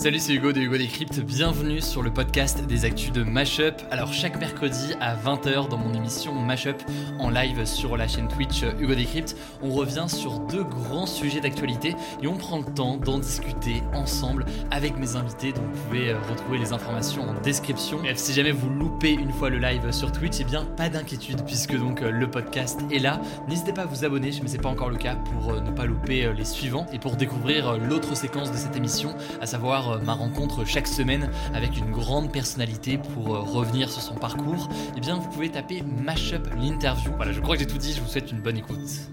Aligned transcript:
Salut, 0.00 0.18
c'est 0.18 0.32
Hugo 0.32 0.50
de 0.52 0.60
Hugo 0.62 0.78
Décrypte. 0.78 1.20
Bienvenue 1.20 1.82
sur 1.82 2.00
le 2.00 2.10
podcast 2.10 2.66
des 2.66 2.86
actus 2.86 3.12
de 3.12 3.22
Mashup. 3.22 3.74
Alors, 3.90 4.14
chaque 4.14 4.40
mercredi 4.40 4.94
à 4.98 5.14
20h 5.14 5.68
dans 5.68 5.76
mon 5.76 5.92
émission 5.92 6.32
Mashup 6.32 6.82
en 7.18 7.28
live 7.28 7.66
sur 7.66 7.98
la 7.98 8.08
chaîne 8.08 8.26
Twitch 8.26 8.62
Hugo 8.62 8.94
Décrypte, 8.94 9.36
on 9.60 9.68
revient 9.68 10.06
sur 10.08 10.38
deux 10.38 10.64
grands 10.64 11.04
sujets 11.04 11.40
d'actualité 11.40 11.96
et 12.22 12.26
on 12.26 12.38
prend 12.38 12.60
le 12.60 12.64
temps 12.64 12.96
d'en 12.96 13.18
discuter 13.18 13.82
ensemble 13.92 14.46
avec 14.70 14.96
mes 14.96 15.16
invités. 15.16 15.52
Donc, 15.52 15.64
vous 15.70 15.82
pouvez 15.82 16.12
euh, 16.12 16.18
retrouver 16.30 16.56
les 16.56 16.72
informations 16.72 17.28
en 17.28 17.38
description. 17.42 18.02
Et 18.02 18.14
si 18.14 18.32
jamais 18.32 18.52
vous 18.52 18.70
loupez 18.70 19.12
une 19.12 19.32
fois 19.32 19.50
le 19.50 19.58
live 19.58 19.92
sur 19.92 20.10
Twitch, 20.12 20.38
eh 20.40 20.44
bien, 20.44 20.64
pas 20.64 20.88
d'inquiétude 20.88 21.44
puisque 21.44 21.76
donc 21.78 22.00
euh, 22.00 22.10
le 22.10 22.30
podcast 22.30 22.80
est 22.90 23.00
là. 23.00 23.20
N'hésitez 23.50 23.74
pas 23.74 23.82
à 23.82 23.86
vous 23.86 24.02
abonner, 24.06 24.30
mais 24.42 24.48
c'est 24.48 24.62
pas 24.62 24.70
encore 24.70 24.88
le 24.88 24.96
cas 24.96 25.16
pour 25.16 25.52
euh, 25.52 25.60
ne 25.60 25.70
pas 25.70 25.84
louper 25.84 26.32
les 26.32 26.46
suivants 26.46 26.86
et 26.90 26.98
pour 26.98 27.16
découvrir 27.16 27.76
l'autre 27.76 28.16
séquence 28.16 28.50
de 28.50 28.56
cette 28.56 28.76
émission, 28.76 29.14
à 29.42 29.46
savoir 29.46 29.89
euh, 29.92 29.98
ma 30.00 30.14
rencontre 30.14 30.64
chaque 30.64 30.86
semaine 30.86 31.30
avec 31.54 31.76
une 31.76 31.90
grande 31.90 32.32
personnalité 32.32 32.98
pour 32.98 33.34
euh, 33.34 33.40
revenir 33.40 33.90
sur 33.90 34.02
son 34.02 34.14
parcours, 34.14 34.68
eh 34.96 35.00
bien 35.00 35.16
vous 35.16 35.28
pouvez 35.28 35.50
taper 35.50 35.82
Mashup 35.82 36.48
l'interview. 36.56 37.12
Voilà, 37.16 37.32
je 37.32 37.40
crois 37.40 37.56
que 37.56 37.60
j'ai 37.60 37.66
tout 37.66 37.78
dit, 37.78 37.92
je 37.92 38.00
vous 38.00 38.08
souhaite 38.08 38.30
une 38.30 38.40
bonne 38.40 38.56
écoute. 38.56 39.10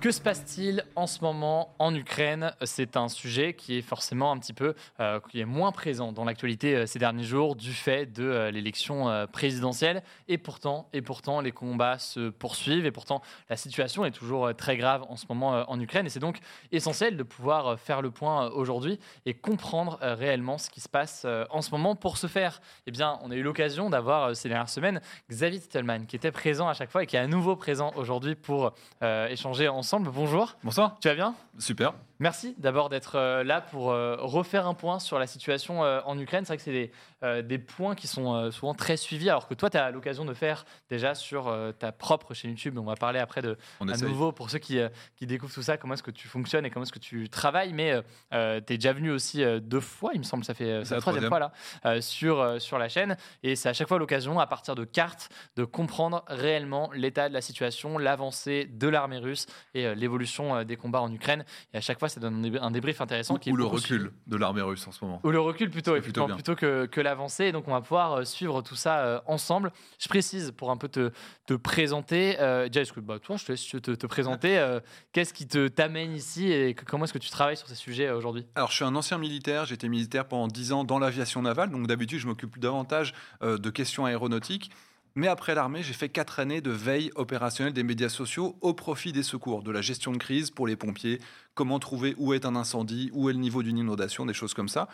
Que 0.00 0.12
se 0.12 0.20
passe-t-il 0.22 0.82
en 0.96 1.06
ce 1.06 1.20
moment 1.20 1.74
en 1.78 1.94
Ukraine? 1.94 2.54
C'est 2.62 2.96
un 2.96 3.10
sujet 3.10 3.52
qui 3.52 3.76
est 3.76 3.82
forcément 3.82 4.32
un 4.32 4.38
petit 4.38 4.54
peu, 4.54 4.74
euh, 4.98 5.20
qui 5.30 5.40
est 5.40 5.44
moins 5.44 5.72
présent 5.72 6.10
dans 6.10 6.24
l'actualité 6.24 6.74
euh, 6.74 6.86
ces 6.86 6.98
derniers 6.98 7.24
jours 7.24 7.54
du 7.54 7.74
fait 7.74 8.10
de 8.10 8.24
euh, 8.24 8.50
l'élection 8.50 9.26
présidentielle. 9.30 10.02
Et 10.26 10.38
pourtant, 10.38 10.88
et 10.94 11.02
pourtant, 11.02 11.42
les 11.42 11.52
combats 11.52 11.98
se 11.98 12.30
poursuivent 12.30 12.86
et 12.86 12.90
pourtant 12.90 13.20
la 13.50 13.58
situation 13.58 14.06
est 14.06 14.10
toujours 14.10 14.54
très 14.54 14.78
grave 14.78 15.04
en 15.10 15.16
ce 15.16 15.26
moment 15.28 15.70
en 15.70 15.78
Ukraine. 15.78 16.06
Et 16.06 16.08
c'est 16.08 16.18
donc 16.18 16.38
essentiel 16.72 17.18
de 17.18 17.22
pouvoir 17.22 17.78
faire 17.78 18.00
le 18.00 18.10
point 18.10 18.48
aujourd'hui 18.52 18.98
et 19.26 19.34
comprendre 19.34 19.98
réellement 20.00 20.56
ce 20.56 20.70
qui 20.70 20.80
se 20.80 20.88
passe 20.88 21.26
en 21.50 21.60
ce 21.60 21.70
moment. 21.72 21.94
Pour 21.94 22.16
ce 22.16 22.26
faire, 22.26 22.62
eh 22.86 22.90
bien, 22.90 23.18
on 23.22 23.30
a 23.30 23.34
eu 23.34 23.42
l'occasion 23.42 23.90
d'avoir 23.90 24.34
ces 24.34 24.48
dernières 24.48 24.68
semaines 24.68 25.02
Xavier 25.28 25.60
Titelman 25.60 26.06
qui 26.06 26.16
était 26.16 26.32
présent 26.32 26.68
à 26.68 26.74
chaque 26.74 26.90
fois 26.90 27.02
et 27.02 27.06
qui 27.06 27.16
est 27.16 27.20
à 27.20 27.26
nouveau 27.26 27.56
présent 27.56 27.92
aujourd'hui 27.96 28.34
pour 28.34 28.72
échanger 29.02 29.68
ensemble 29.68 29.89
Bonjour. 29.98 30.56
Bonsoir. 30.62 30.98
Tu 31.00 31.08
vas 31.08 31.14
bien? 31.14 31.34
Super. 31.58 31.94
Merci 32.20 32.54
d'abord 32.58 32.90
d'être 32.90 33.14
euh, 33.16 33.42
là 33.42 33.62
pour 33.62 33.90
euh, 33.90 34.14
refaire 34.20 34.66
un 34.66 34.74
point 34.74 34.98
sur 34.98 35.18
la 35.18 35.26
situation 35.26 35.82
euh, 35.82 36.02
en 36.04 36.18
Ukraine. 36.18 36.44
C'est 36.44 36.52
vrai 36.52 36.56
que 36.58 36.62
c'est 36.62 36.70
des, 36.70 37.42
des, 37.42 37.58
points 37.58 37.94
qui 37.94 38.06
sont 38.06 38.50
souvent 38.50 38.74
très 38.74 38.98
suivis, 38.98 39.30
alors 39.30 39.48
que 39.48 39.54
toi, 39.54 39.70
tu 39.70 39.78
as 39.78 39.90
l'occasion 39.90 40.26
de 40.26 40.34
faire 40.34 40.66
déjà 40.90 41.14
sur 41.14 41.54
ta 41.78 41.92
propre 41.92 42.34
chaîne 42.34 42.50
YouTube. 42.50 42.78
On 42.78 42.84
va 42.84 42.94
parler 42.94 43.18
après 43.18 43.40
de, 43.40 43.56
à 43.80 43.96
nouveau, 43.98 44.32
pour 44.32 44.50
ceux 44.50 44.58
qui, 44.58 44.78
qui 45.16 45.26
découvrent 45.26 45.52
tout 45.52 45.62
ça, 45.62 45.76
comment 45.76 45.94
est-ce 45.94 46.02
que 46.02 46.10
tu 46.10 46.28
fonctionnes 46.28 46.64
et 46.64 46.70
comment 46.70 46.84
est-ce 46.84 46.92
que 46.92 46.98
tu 46.98 47.28
travailles. 47.28 47.72
Mais 47.74 48.02
tu 48.30 48.36
es 48.36 48.60
déjà 48.62 48.94
venu 48.94 49.10
aussi 49.10 49.44
deux 49.60 49.80
fois, 49.80 50.12
il 50.14 50.20
me 50.20 50.24
semble, 50.24 50.44
ça 50.44 50.54
fait 50.54 50.82
la 50.82 51.00
troisième 51.00 51.28
fois 51.28 51.52
là, 51.84 52.00
sur, 52.00 52.60
sur 52.60 52.78
la 52.78 52.88
chaîne. 52.88 53.16
Et 53.42 53.54
c'est 53.54 53.68
à 53.68 53.74
chaque 53.74 53.88
fois 53.88 53.98
l'occasion, 53.98 54.40
à 54.40 54.46
partir 54.46 54.74
de 54.74 54.84
cartes, 54.84 55.28
de 55.56 55.64
comprendre 55.64 56.24
réellement 56.26 56.90
l'état 56.94 57.28
de 57.28 57.34
la 57.34 57.42
situation, 57.42 57.98
l'avancée 57.98 58.64
de 58.64 58.88
l'armée 58.88 59.18
russe 59.18 59.46
et 59.74 59.94
l'évolution 59.94 60.64
des 60.64 60.76
combats 60.76 61.02
en 61.02 61.12
Ukraine. 61.12 61.44
Et 61.74 61.78
à 61.78 61.80
chaque 61.82 61.98
fois, 61.98 62.09
ça 62.10 62.20
donne 62.20 62.58
un 62.60 62.70
débrief 62.70 63.00
intéressant. 63.00 63.34
Ou, 63.34 63.38
qui 63.38 63.50
ou 63.50 63.56
le 63.56 63.64
recul 63.64 64.12
de 64.26 64.36
l'armée 64.36 64.62
russe 64.62 64.86
en 64.86 64.92
ce 64.92 65.04
moment. 65.04 65.20
Ou 65.24 65.30
le 65.30 65.40
recul 65.40 65.70
plutôt, 65.70 65.98
plutôt, 66.00 66.26
plutôt, 66.26 66.54
que, 66.54 66.86
que 66.86 67.00
l'avancée. 67.00 67.52
Donc 67.52 67.68
on 67.68 67.72
va 67.72 67.80
pouvoir 67.80 68.12
euh, 68.12 68.24
suivre 68.24 68.62
tout 68.62 68.74
ça 68.74 69.00
euh, 69.00 69.20
ensemble. 69.26 69.72
Je 69.98 70.08
précise 70.08 70.52
pour 70.56 70.70
un 70.70 70.76
peu 70.76 70.88
te, 70.88 71.10
te 71.46 71.54
présenter. 71.54 72.36
Euh, 72.40 72.68
bah, 72.98 73.18
toi, 73.18 73.36
je 73.36 73.44
te 73.46 73.52
laisse 73.52 73.66
te, 73.66 73.78
te 73.78 74.06
présenter. 74.06 74.58
Euh, 74.58 74.80
qu'est-ce 75.12 75.32
qui 75.32 75.46
te 75.46 75.68
t'amène 75.68 76.12
ici 76.12 76.50
et 76.52 76.74
comment 76.74 77.04
est-ce 77.04 77.12
que 77.12 77.18
tu 77.18 77.30
travailles 77.30 77.56
sur 77.56 77.68
ces 77.68 77.74
sujets 77.74 78.10
aujourd'hui? 78.10 78.46
Alors, 78.54 78.70
je 78.70 78.76
suis 78.76 78.84
un 78.84 78.94
ancien 78.94 79.18
militaire. 79.18 79.64
J'étais 79.64 79.88
militaire 79.88 80.26
pendant 80.26 80.48
10 80.48 80.72
ans 80.72 80.84
dans 80.84 80.98
l'aviation 80.98 81.42
navale. 81.42 81.70
Donc 81.70 81.86
d'habitude, 81.86 82.18
je 82.18 82.26
m'occupe 82.26 82.58
davantage 82.58 83.14
de 83.42 83.70
questions 83.70 84.04
aéronautiques. 84.04 84.70
Mais 85.14 85.28
après 85.28 85.54
l'armée, 85.54 85.82
j'ai 85.82 85.92
fait 85.92 86.08
quatre 86.08 86.40
années 86.40 86.60
de 86.60 86.70
veille 86.70 87.10
opérationnelle 87.14 87.72
des 87.72 87.82
médias 87.82 88.08
sociaux 88.08 88.56
au 88.60 88.74
profit 88.74 89.12
des 89.12 89.22
secours, 89.22 89.62
de 89.62 89.70
la 89.70 89.82
gestion 89.82 90.12
de 90.12 90.18
crise 90.18 90.50
pour 90.50 90.66
les 90.66 90.76
pompiers, 90.76 91.20
comment 91.54 91.78
trouver 91.78 92.14
où 92.18 92.32
est 92.32 92.44
un 92.44 92.56
incendie, 92.56 93.10
où 93.12 93.28
est 93.28 93.32
le 93.32 93.38
niveau 93.38 93.62
d'une 93.62 93.78
inondation, 93.78 94.26
des 94.26 94.34
choses 94.34 94.54
comme 94.54 94.68
ça. 94.68 94.88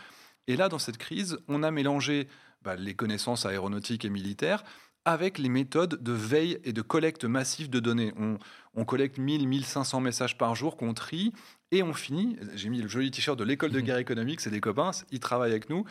Et 0.47 0.56
là, 0.56 0.69
dans 0.69 0.78
cette 0.78 0.97
crise, 0.97 1.38
on 1.49 1.62
a 1.62 1.71
mélangé 1.71 2.28
bah, 2.62 2.76
les 2.76 2.94
connaissances 2.94 3.47
aéronautiques 3.47 4.05
et 4.05 4.10
militaires 4.10 4.65
avec 5.05 5.38
les 5.38 5.49
méthodes 5.49 6.03
de 6.03 6.12
veille 6.12 6.59
et 6.65 6.72
de 6.72 6.82
collecte 6.82 7.25
massive 7.25 7.71
de 7.71 7.78
données. 7.78 8.12
On, 8.19 8.38
on 8.75 8.84
collecte 8.84 9.21
1000-1500 9.21 10.03
messages 10.03 10.37
par 10.37 10.56
jour 10.56 10.76
qu'on 10.76 10.94
trie 10.94 11.32
et 11.71 11.84
on 11.84 11.94
finit, 11.94 12.37
j'ai 12.55 12.69
mis 12.69 12.82
le 12.82 12.88
joli 12.88 13.12
t-shirt 13.12 13.38
de 13.38 13.44
l'école 13.44 13.71
de 13.71 13.78
mmh. 13.78 13.84
guerre 13.84 13.99
économique, 13.99 14.41
c'est 14.41 14.50
des 14.50 14.60
copains, 14.60 14.91
ils 15.12 15.21
travaillent 15.21 15.53
avec 15.53 15.71
nous, 15.71 15.84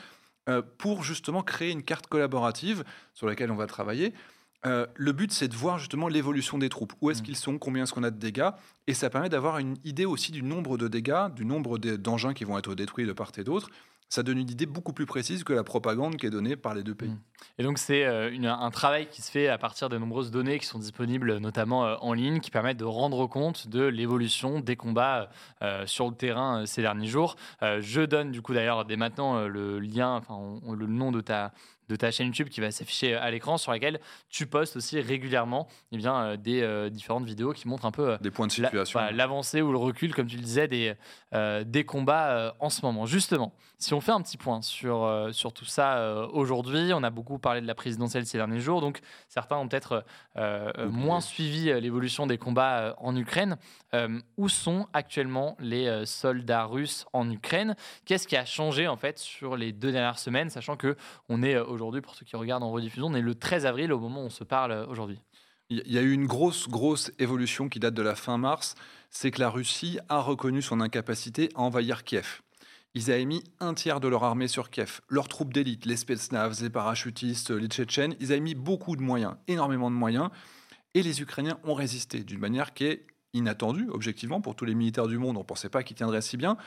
pour 0.77 1.03
justement 1.03 1.41
créer 1.41 1.71
une 1.71 1.83
carte 1.83 2.07
collaborative 2.07 2.83
sur 3.13 3.27
laquelle 3.27 3.51
on 3.51 3.55
va 3.55 3.67
travailler. 3.67 4.13
Euh, 4.65 4.87
le 4.95 5.11
but, 5.11 5.31
c'est 5.31 5.47
de 5.47 5.55
voir 5.55 5.77
justement 5.77 6.07
l'évolution 6.07 6.57
des 6.57 6.69
troupes. 6.69 6.93
Où 7.01 7.11
est-ce 7.11 7.21
mmh. 7.21 7.25
qu'ils 7.25 7.35
sont? 7.35 7.57
Combien 7.57 7.83
est-ce 7.83 7.93
qu'on 7.93 8.03
a 8.03 8.11
de 8.11 8.17
dégâts? 8.17 8.49
Et 8.87 8.93
ça 8.93 9.09
permet 9.09 9.29
d'avoir 9.29 9.57
une 9.57 9.75
idée 9.83 10.05
aussi 10.05 10.31
du 10.31 10.43
nombre 10.43 10.77
de 10.77 10.87
dégâts, 10.87 11.29
du 11.35 11.45
nombre 11.45 11.77
d'engins 11.77 12.33
qui 12.33 12.43
vont 12.43 12.57
être 12.57 12.75
détruits 12.75 13.05
de 13.05 13.13
part 13.13 13.31
et 13.37 13.43
d'autre 13.43 13.69
ça 14.09 14.23
donne 14.23 14.37
une 14.37 14.49
idée 14.49 14.65
beaucoup 14.65 14.93
plus 14.93 15.05
précise 15.05 15.43
que 15.43 15.53
la 15.53 15.63
propagande 15.63 16.17
qui 16.17 16.25
est 16.25 16.29
donnée 16.29 16.55
par 16.55 16.75
les 16.75 16.83
deux 16.83 16.95
pays. 16.95 17.09
Mmh. 17.09 17.19
Et 17.57 17.63
donc 17.63 17.77
c'est 17.77 18.05
euh, 18.05 18.31
un 18.43 18.71
travail 18.71 19.07
qui 19.09 19.21
se 19.21 19.31
fait 19.31 19.47
à 19.47 19.57
partir 19.57 19.89
de 19.89 19.97
nombreuses 19.97 20.31
données 20.31 20.59
qui 20.59 20.65
sont 20.65 20.79
disponibles 20.79 21.37
notamment 21.37 21.85
euh, 21.85 21.95
en 22.01 22.13
ligne, 22.13 22.39
qui 22.39 22.51
permettent 22.51 22.77
de 22.77 22.85
rendre 22.85 23.27
compte 23.27 23.67
de 23.67 23.83
l'évolution 23.83 24.59
des 24.59 24.75
combats 24.75 25.29
euh, 25.61 25.85
sur 25.87 26.07
le 26.07 26.15
terrain 26.15 26.65
ces 26.65 26.81
derniers 26.81 27.07
jours. 27.07 27.35
je 27.61 28.05
donne 28.05 28.31
du 28.31 28.41
coup 28.41 28.53
d'ailleurs 28.53 28.85
dès 28.85 28.95
maintenant 28.95 29.47
le 29.47 29.79
lien, 29.79 30.15
enfin 30.15 30.59
le 30.73 30.87
nom 30.87 31.11
de 31.11 31.21
ta 31.21 31.51
de 31.89 31.95
ta 31.95 32.11
chaîne 32.11 32.27
YouTube 32.27 32.49
qui 32.49 32.61
va 32.61 32.71
s'afficher 32.71 33.15
à 33.15 33.29
l'écran 33.31 33.57
sur 33.57 33.71
laquelle 33.71 33.99
tu 34.29 34.47
postes 34.47 34.75
aussi 34.75 34.99
régulièrement 34.99 35.67
eh 35.91 35.97
bien, 35.97 36.15
euh, 36.15 36.37
des 36.37 36.61
euh, 36.61 36.89
différentes 36.89 37.25
vidéos 37.25 37.53
qui 37.53 37.67
montrent 37.67 37.85
un 37.85 37.91
peu 37.91 38.11
euh, 38.11 38.17
des 38.19 38.31
points 38.31 38.47
de 38.47 38.51
situation. 38.83 39.15
l'avancée 39.15 39.61
ou 39.61 39.71
le 39.71 39.77
recul, 39.77 40.13
comme 40.13 40.27
tu 40.27 40.37
le 40.37 40.43
disais, 40.43 40.67
des, 40.67 40.93
des 41.65 41.85
combats 41.85 42.55
en 42.59 42.69
ce 42.69 42.85
moment. 42.85 43.05
Justement, 43.05 43.53
si 43.77 43.93
on 43.93 44.01
fait 44.01 44.11
un 44.11 44.21
petit 44.21 44.37
point 44.37 44.61
sur, 44.61 45.29
sur 45.31 45.53
tout 45.53 45.65
ça 45.65 46.27
aujourd'hui, 46.31 46.91
on 46.93 47.03
a 47.03 47.09
beaucoup 47.09 47.39
parlé 47.39 47.61
de 47.61 47.67
la 47.67 47.75
présidentielle 47.75 48.25
ces 48.25 48.37
derniers 48.37 48.59
jours, 48.59 48.81
donc 48.81 49.01
certains 49.27 49.57
ont 49.57 49.67
peut-être 49.67 50.05
moins 50.89 51.21
suivi 51.21 51.65
l'évolution 51.79 52.27
des 52.27 52.37
combats 52.37 52.95
en 52.99 53.15
Ukraine. 53.15 53.57
où 54.37 54.49
sont 54.49 54.87
actuellement 54.93 55.57
les 55.59 56.05
soldats 56.05 56.65
russes 56.65 57.05
en 57.13 57.29
Ukraine? 57.29 57.75
Qu'est-ce 58.05 58.27
qui 58.27 58.37
a 58.37 58.45
changé 58.45 58.87
en 58.87 58.97
fait 58.97 59.19
sur 59.19 59.57
les 59.57 59.71
deux 59.71 59.91
dernières 59.91 60.19
semaines, 60.19 60.49
sachant 60.49 60.77
que 60.77 60.95
on 61.29 61.43
est 61.43 61.57
aujourd'hui, 61.57 62.01
pour 62.01 62.15
ceux 62.15 62.25
qui 62.25 62.35
regardent 62.35 62.63
en 62.63 62.71
rediffusion, 62.71 63.07
on 63.07 63.13
est 63.13 63.21
le 63.21 63.35
13 63.35 63.65
avril 63.65 63.91
au 63.91 63.99
moment 63.99 64.21
où 64.21 64.25
on 64.25 64.29
se 64.29 64.43
parle 64.43 64.71
euh, 64.71 64.87
aujourd'hui? 64.87 65.19
Il 65.69 65.81
y 65.91 65.97
a 65.97 66.01
eu 66.01 66.11
une 66.11 66.27
grosse, 66.27 66.69
grosse 66.69 67.11
évolution 67.17 67.69
qui 67.69 67.79
date 67.79 67.95
de 67.95 68.03
la 68.03 68.15
fin 68.15 68.37
mars, 68.37 68.75
c'est 69.09 69.31
que 69.31 69.39
la 69.39 69.49
Russie 69.49 69.97
a 70.09 70.19
reconnu 70.19 70.61
son 70.61 70.79
incapacité 70.79 71.49
à 71.55 71.61
envahir 71.61 72.03
Kiev. 72.03 72.41
Ils 72.93 73.11
avaient 73.11 73.25
mis 73.25 73.43
un 73.59 73.73
tiers 73.73 73.99
de 73.99 74.07
leur 74.07 74.23
armée 74.23 74.47
sur 74.47 74.69
Kiev. 74.69 75.01
Leurs 75.09 75.27
troupes 75.27 75.53
d'élite, 75.53 75.85
les 75.85 75.97
Spetsnaz, 75.97 76.61
les 76.61 76.69
parachutistes, 76.69 77.49
les 77.49 77.67
Tchétchènes, 77.67 78.15
ils 78.19 78.31
avaient 78.31 78.41
mis 78.41 78.53
beaucoup 78.53 78.95
de 78.95 79.01
moyens, 79.01 79.35
énormément 79.47 79.89
de 79.89 79.95
moyens. 79.95 80.29
Et 80.93 81.01
les 81.01 81.21
Ukrainiens 81.21 81.57
ont 81.63 81.73
résisté 81.73 82.23
d'une 82.23 82.39
manière 82.39 82.73
qui 82.75 82.85
est 82.85 83.07
inattendue, 83.33 83.89
objectivement, 83.89 84.41
pour 84.41 84.55
tous 84.55 84.65
les 84.65 84.75
militaires 84.75 85.07
du 85.07 85.17
monde. 85.17 85.35
On 85.35 85.41
ne 85.41 85.45
pensait 85.45 85.69
pas 85.69 85.81
qu'ils 85.81 85.97
tiendraient 85.97 86.21
si 86.21 86.37
bien. 86.37 86.57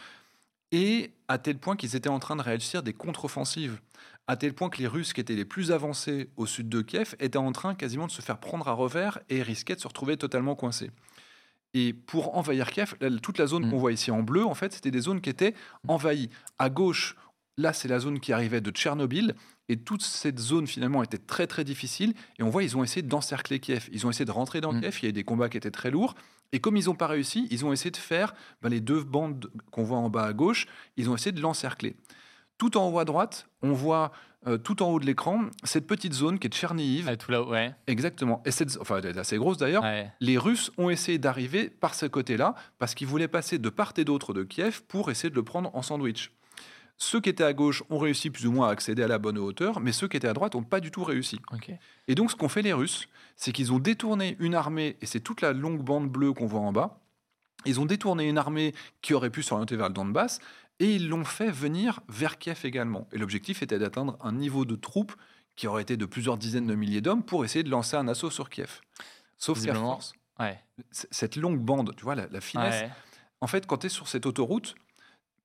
Et 0.72 1.12
à 1.28 1.38
tel 1.38 1.56
point 1.56 1.76
qu'ils 1.76 1.94
étaient 1.94 2.08
en 2.08 2.18
train 2.18 2.36
de 2.36 2.42
réussir 2.42 2.82
des 2.82 2.92
contre-offensives 2.92 3.80
à 4.28 4.36
tel 4.36 4.52
point 4.52 4.68
que 4.68 4.78
les 4.78 4.86
Russes 4.86 5.14
qui 5.14 5.20
étaient 5.20 5.34
les 5.34 5.46
plus 5.46 5.72
avancés 5.72 6.28
au 6.36 6.44
sud 6.44 6.68
de 6.68 6.82
Kiev 6.82 7.16
étaient 7.18 7.38
en 7.38 7.50
train 7.50 7.74
quasiment 7.74 8.06
de 8.06 8.12
se 8.12 8.20
faire 8.20 8.38
prendre 8.38 8.68
à 8.68 8.72
revers 8.72 9.18
et 9.30 9.42
risquaient 9.42 9.74
de 9.74 9.80
se 9.80 9.88
retrouver 9.88 10.18
totalement 10.18 10.54
coincés. 10.54 10.90
Et 11.72 11.94
pour 11.94 12.36
envahir 12.36 12.70
Kiev, 12.70 12.94
toute 13.22 13.38
la 13.38 13.46
zone 13.46 13.66
mm. 13.66 13.70
qu'on 13.70 13.78
voit 13.78 13.92
ici 13.92 14.10
en 14.10 14.22
bleu, 14.22 14.44
en 14.44 14.54
fait, 14.54 14.74
c'était 14.74 14.90
des 14.90 15.00
zones 15.00 15.22
qui 15.22 15.30
étaient 15.30 15.54
envahies. 15.86 16.28
À 16.58 16.68
gauche, 16.68 17.16
là, 17.56 17.72
c'est 17.72 17.88
la 17.88 17.98
zone 17.98 18.20
qui 18.20 18.32
arrivait 18.34 18.60
de 18.60 18.70
Tchernobyl. 18.70 19.34
Et 19.70 19.78
toute 19.78 20.02
cette 20.02 20.38
zone, 20.38 20.66
finalement, 20.66 21.02
était 21.02 21.18
très, 21.18 21.46
très 21.46 21.64
difficile. 21.64 22.14
Et 22.38 22.42
on 22.42 22.50
voit, 22.50 22.62
ils 22.62 22.76
ont 22.76 22.84
essayé 22.84 23.02
d'encercler 23.02 23.60
Kiev. 23.60 23.88
Ils 23.92 24.06
ont 24.06 24.10
essayé 24.10 24.24
de 24.26 24.30
rentrer 24.30 24.60
dans 24.60 24.72
mm. 24.72 24.80
Kiev. 24.80 24.98
Il 25.00 25.04
y 25.04 25.06
a 25.06 25.10
eu 25.10 25.12
des 25.12 25.24
combats 25.24 25.48
qui 25.48 25.56
étaient 25.56 25.70
très 25.70 25.90
lourds. 25.90 26.14
Et 26.52 26.60
comme 26.60 26.76
ils 26.76 26.86
n'ont 26.86 26.94
pas 26.94 27.06
réussi, 27.06 27.48
ils 27.50 27.64
ont 27.64 27.72
essayé 27.72 27.90
de 27.90 27.96
faire 27.96 28.34
ben, 28.62 28.68
les 28.68 28.80
deux 28.80 29.02
bandes 29.04 29.50
qu'on 29.70 29.84
voit 29.84 29.98
en 29.98 30.10
bas 30.10 30.24
à 30.24 30.32
gauche. 30.34 30.66
Ils 30.96 31.08
ont 31.08 31.14
essayé 31.14 31.32
de 31.32 31.40
l'encercler. 31.40 31.96
Tout 32.58 32.76
en 32.76 32.88
haut 32.88 32.98
à 32.98 33.04
droite, 33.04 33.48
on 33.62 33.72
voit 33.72 34.12
euh, 34.46 34.58
tout 34.58 34.82
en 34.82 34.90
haut 34.90 35.00
de 35.00 35.06
l'écran 35.06 35.46
cette 35.64 35.86
petite 35.86 36.12
zone 36.12 36.38
qui 36.38 36.46
est 36.46 36.50
Tchernihiv. 36.50 37.08
Ah, 37.08 37.16
tout 37.16 37.30
là 37.30 37.42
ouais. 37.42 37.74
Exactement. 37.86 38.42
Et 38.44 38.50
cette, 38.50 38.76
enfin, 38.80 38.98
elle 38.98 39.16
est 39.16 39.18
assez 39.18 39.36
grosse 39.36 39.58
d'ailleurs. 39.58 39.84
Les 40.20 40.38
Russes 40.38 40.70
ont 40.76 40.90
essayé 40.90 41.18
d'arriver 41.18 41.70
par 41.70 41.94
ce 41.94 42.06
côté-là 42.06 42.54
parce 42.78 42.94
qu'ils 42.94 43.06
voulaient 43.06 43.28
passer 43.28 43.58
de 43.58 43.68
part 43.68 43.92
et 43.96 44.04
d'autre 44.04 44.34
de 44.34 44.44
Kiev 44.44 44.82
pour 44.86 45.10
essayer 45.10 45.30
de 45.30 45.34
le 45.34 45.42
prendre 45.42 45.74
en 45.74 45.82
sandwich. 45.82 46.32
Ceux 47.00 47.20
qui 47.20 47.28
étaient 47.28 47.44
à 47.44 47.52
gauche 47.52 47.84
ont 47.90 47.98
réussi 47.98 48.28
plus 48.28 48.46
ou 48.46 48.52
moins 48.52 48.68
à 48.68 48.72
accéder 48.72 49.04
à 49.04 49.08
la 49.08 49.18
bonne 49.18 49.38
hauteur, 49.38 49.78
mais 49.78 49.92
ceux 49.92 50.08
qui 50.08 50.16
étaient 50.16 50.26
à 50.26 50.32
droite 50.32 50.54
n'ont 50.54 50.64
pas 50.64 50.80
du 50.80 50.90
tout 50.90 51.04
réussi. 51.04 51.40
Et 52.08 52.16
donc, 52.16 52.32
ce 52.32 52.36
qu'ont 52.36 52.48
fait 52.48 52.62
les 52.62 52.72
Russes, 52.72 53.08
c'est 53.36 53.52
qu'ils 53.52 53.72
ont 53.72 53.78
détourné 53.78 54.36
une 54.40 54.56
armée, 54.56 54.96
et 55.00 55.06
c'est 55.06 55.20
toute 55.20 55.40
la 55.40 55.52
longue 55.52 55.80
bande 55.80 56.10
bleue 56.10 56.32
qu'on 56.32 56.46
voit 56.46 56.58
en 56.58 56.72
bas, 56.72 56.98
ils 57.66 57.78
ont 57.78 57.86
détourné 57.86 58.28
une 58.28 58.38
armée 58.38 58.74
qui 59.00 59.14
aurait 59.14 59.30
pu 59.30 59.44
s'orienter 59.44 59.76
vers 59.76 59.88
le 59.88 59.94
Donbass 59.94 60.40
Et 60.80 60.94
ils 60.94 61.08
l'ont 61.08 61.24
fait 61.24 61.50
venir 61.50 62.00
vers 62.08 62.38
Kiev 62.38 62.60
également. 62.64 63.08
Et 63.12 63.18
l'objectif 63.18 63.62
était 63.62 63.78
d'atteindre 63.78 64.16
un 64.20 64.32
niveau 64.32 64.64
de 64.64 64.76
troupes 64.76 65.14
qui 65.56 65.66
aurait 65.66 65.82
été 65.82 65.96
de 65.96 66.06
plusieurs 66.06 66.36
dizaines 66.38 66.66
de 66.68 66.74
milliers 66.74 67.00
d'hommes 67.00 67.24
pour 67.24 67.44
essayer 67.44 67.64
de 67.64 67.70
lancer 67.70 67.96
un 67.96 68.06
assaut 68.06 68.30
sur 68.30 68.48
Kiev. 68.48 68.80
Sauf 69.36 69.64
qu'à 69.64 69.74
force, 69.74 70.12
Ouais. 70.38 70.56
cette 70.92 71.34
longue 71.34 71.58
bande, 71.60 71.94
tu 71.96 72.04
vois, 72.04 72.14
la, 72.14 72.28
la 72.28 72.40
finesse, 72.40 72.82
Ouais. 72.82 72.90
en 73.40 73.48
fait, 73.48 73.66
quand 73.66 73.78
tu 73.78 73.86
es 73.86 73.90
sur 73.90 74.06
cette 74.06 74.24
autoroute, 74.24 74.76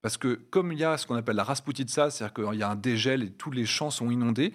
parce 0.03 0.17
que 0.17 0.35
comme 0.51 0.71
il 0.71 0.77
y 0.77 0.83
a 0.83 0.97
ce 0.97 1.07
qu'on 1.07 1.15
appelle 1.15 1.35
la 1.35 1.43
Rasputitsa, 1.43 2.11
c'est-à-dire 2.11 2.33
qu'il 2.33 2.59
y 2.59 2.63
a 2.63 2.69
un 2.69 2.75
dégel 2.75 3.23
et 3.23 3.31
tous 3.31 3.49
les 3.49 3.65
champs 3.65 3.89
sont 3.89 4.11
inondés, 4.11 4.53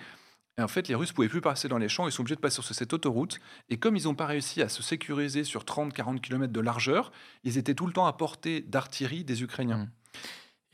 et 0.59 0.63
en 0.63 0.69
fait, 0.69 0.87
les 0.89 0.95
Russes 0.95 1.13
pouvaient 1.13 1.29
plus 1.29 1.41
passer 1.41 1.69
dans 1.69 1.79
les 1.79 1.89
champs, 1.89 2.07
ils 2.07 2.13
sont 2.13 2.23
obligés 2.23 2.35
de 2.37 2.41
passer 2.41 2.63
sur 2.63 2.75
cette 2.75 2.93
autoroute. 2.93 3.39
Et 3.69 3.79
comme 3.79 3.97
ils 3.97 4.05
n'ont 4.05 4.17
pas 4.17 4.27
réussi 4.27 4.61
à 4.61 4.69
se 4.69 4.83
sécuriser 4.83 5.43
sur 5.45 5.65
30-40 5.65 6.21
km 6.21 6.53
de 6.53 6.61
largeur, 6.61 7.13
ils 7.45 7.59
étaient 7.59 7.75
tout 7.75 7.87
le 7.87 7.93
temps 7.93 8.07
à 8.07 8.13
portée 8.13 8.61
d'artillerie 8.61 9.25
des 9.25 9.43
Ukrainiens. 9.43 9.79
Mm. 9.79 9.91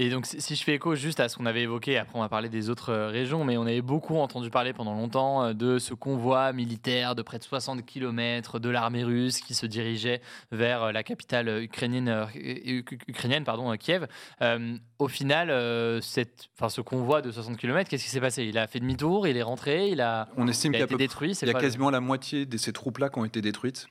Et 0.01 0.11
donc, 0.11 0.27
si 0.27 0.57
je 0.57 0.65
fais 0.65 0.75
écho 0.75 0.97
juste 0.97 1.21
à 1.21 1.29
ce 1.29 1.37
qu'on 1.37 1.47
avait 1.47 1.63
évoqué, 1.63 1.99
après 1.99 2.19
on 2.19 2.23
va 2.23 2.29
parler 2.29 2.49
des 2.49 2.69
autres 2.69 2.91
euh, 2.91 3.07
régions, 3.11 3.45
mais 3.45 3.57
on 3.57 3.63
avait 3.63 3.81
beaucoup 3.81 4.17
entendu 4.17 4.51
parler 4.51 4.73
pendant 4.73 4.93
longtemps 4.93 5.45
euh, 5.45 5.53
de 5.53 5.79
ce 5.79 5.95
convoi 5.95 6.53
militaire 6.53 7.15
de 7.15 7.23
près 7.23 7.39
de 7.39 7.45
60 7.45 7.87
km 7.87 8.59
de 8.59 8.69
l'armée 8.71 9.05
russe 9.05 9.41
qui 9.41 9.55
se 9.55 9.67
dirigeait 9.67 10.21
vers 10.51 10.83
euh, 10.83 10.93
la 10.93 11.05
capitale 11.05 11.63
ukrainienne, 11.63 12.27
ukrainienne 12.35 13.45
pardon, 13.45 13.73
Kiev. 13.77 14.09
Euh, 14.43 14.77
au 14.99 15.07
final, 15.07 15.51
euh, 15.51 16.01
cette, 16.01 16.49
enfin, 16.59 16.69
ce 16.69 16.81
convoi 16.81 17.23
de 17.23 17.31
60 17.31 17.57
km, 17.57 17.89
qu'est-ce 17.89 18.03
qui 18.05 18.11
s'est 18.11 18.21
passé? 18.21 18.43
Il 18.47 18.59
a 18.59 18.67
fait 18.67 18.81
demi-tour, 18.81 19.29
il 19.29 19.37
est 19.37 19.43
rentré, 19.43 19.91
il 19.91 20.01
a, 20.01 20.29
On 20.37 20.49
estime 20.49 20.75
il 20.75 20.83
été 20.83 20.97
détruit. 20.97 21.35
Il 21.41 21.47
y 21.47 21.51
a 21.51 21.55
le- 21.55 21.61
quasiment 21.61 21.91
la 21.91 22.01
moitié 22.01 22.47
de 22.47 22.57
ces 22.57 22.73
troupes-là 22.73 23.11
qui 23.11 23.21
ont 23.21 23.25
été 23.25 23.41
détruites. 23.41 23.87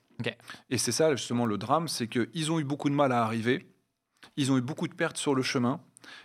Et 0.70 0.78
c'est 0.78 0.92
ça 0.92 1.16
justement 1.16 1.46
le 1.46 1.58
drame, 1.58 1.88
c'est 1.88 2.08
qu'ils 2.10 2.52
ont 2.52 2.60
eu 2.60 2.66
beaucoup 2.66 2.90
de 2.90 2.96
mal 2.96 3.14
à 3.14 3.24
arriver. 3.24 3.68
Ils 4.36 4.52
ont 4.52 4.58
eu 4.58 4.62
beaucoup 4.62 4.90
de 4.90 4.94
pertes 4.94 5.18
sur 5.18 5.34
le 5.34 5.42
chemin. 5.44 5.80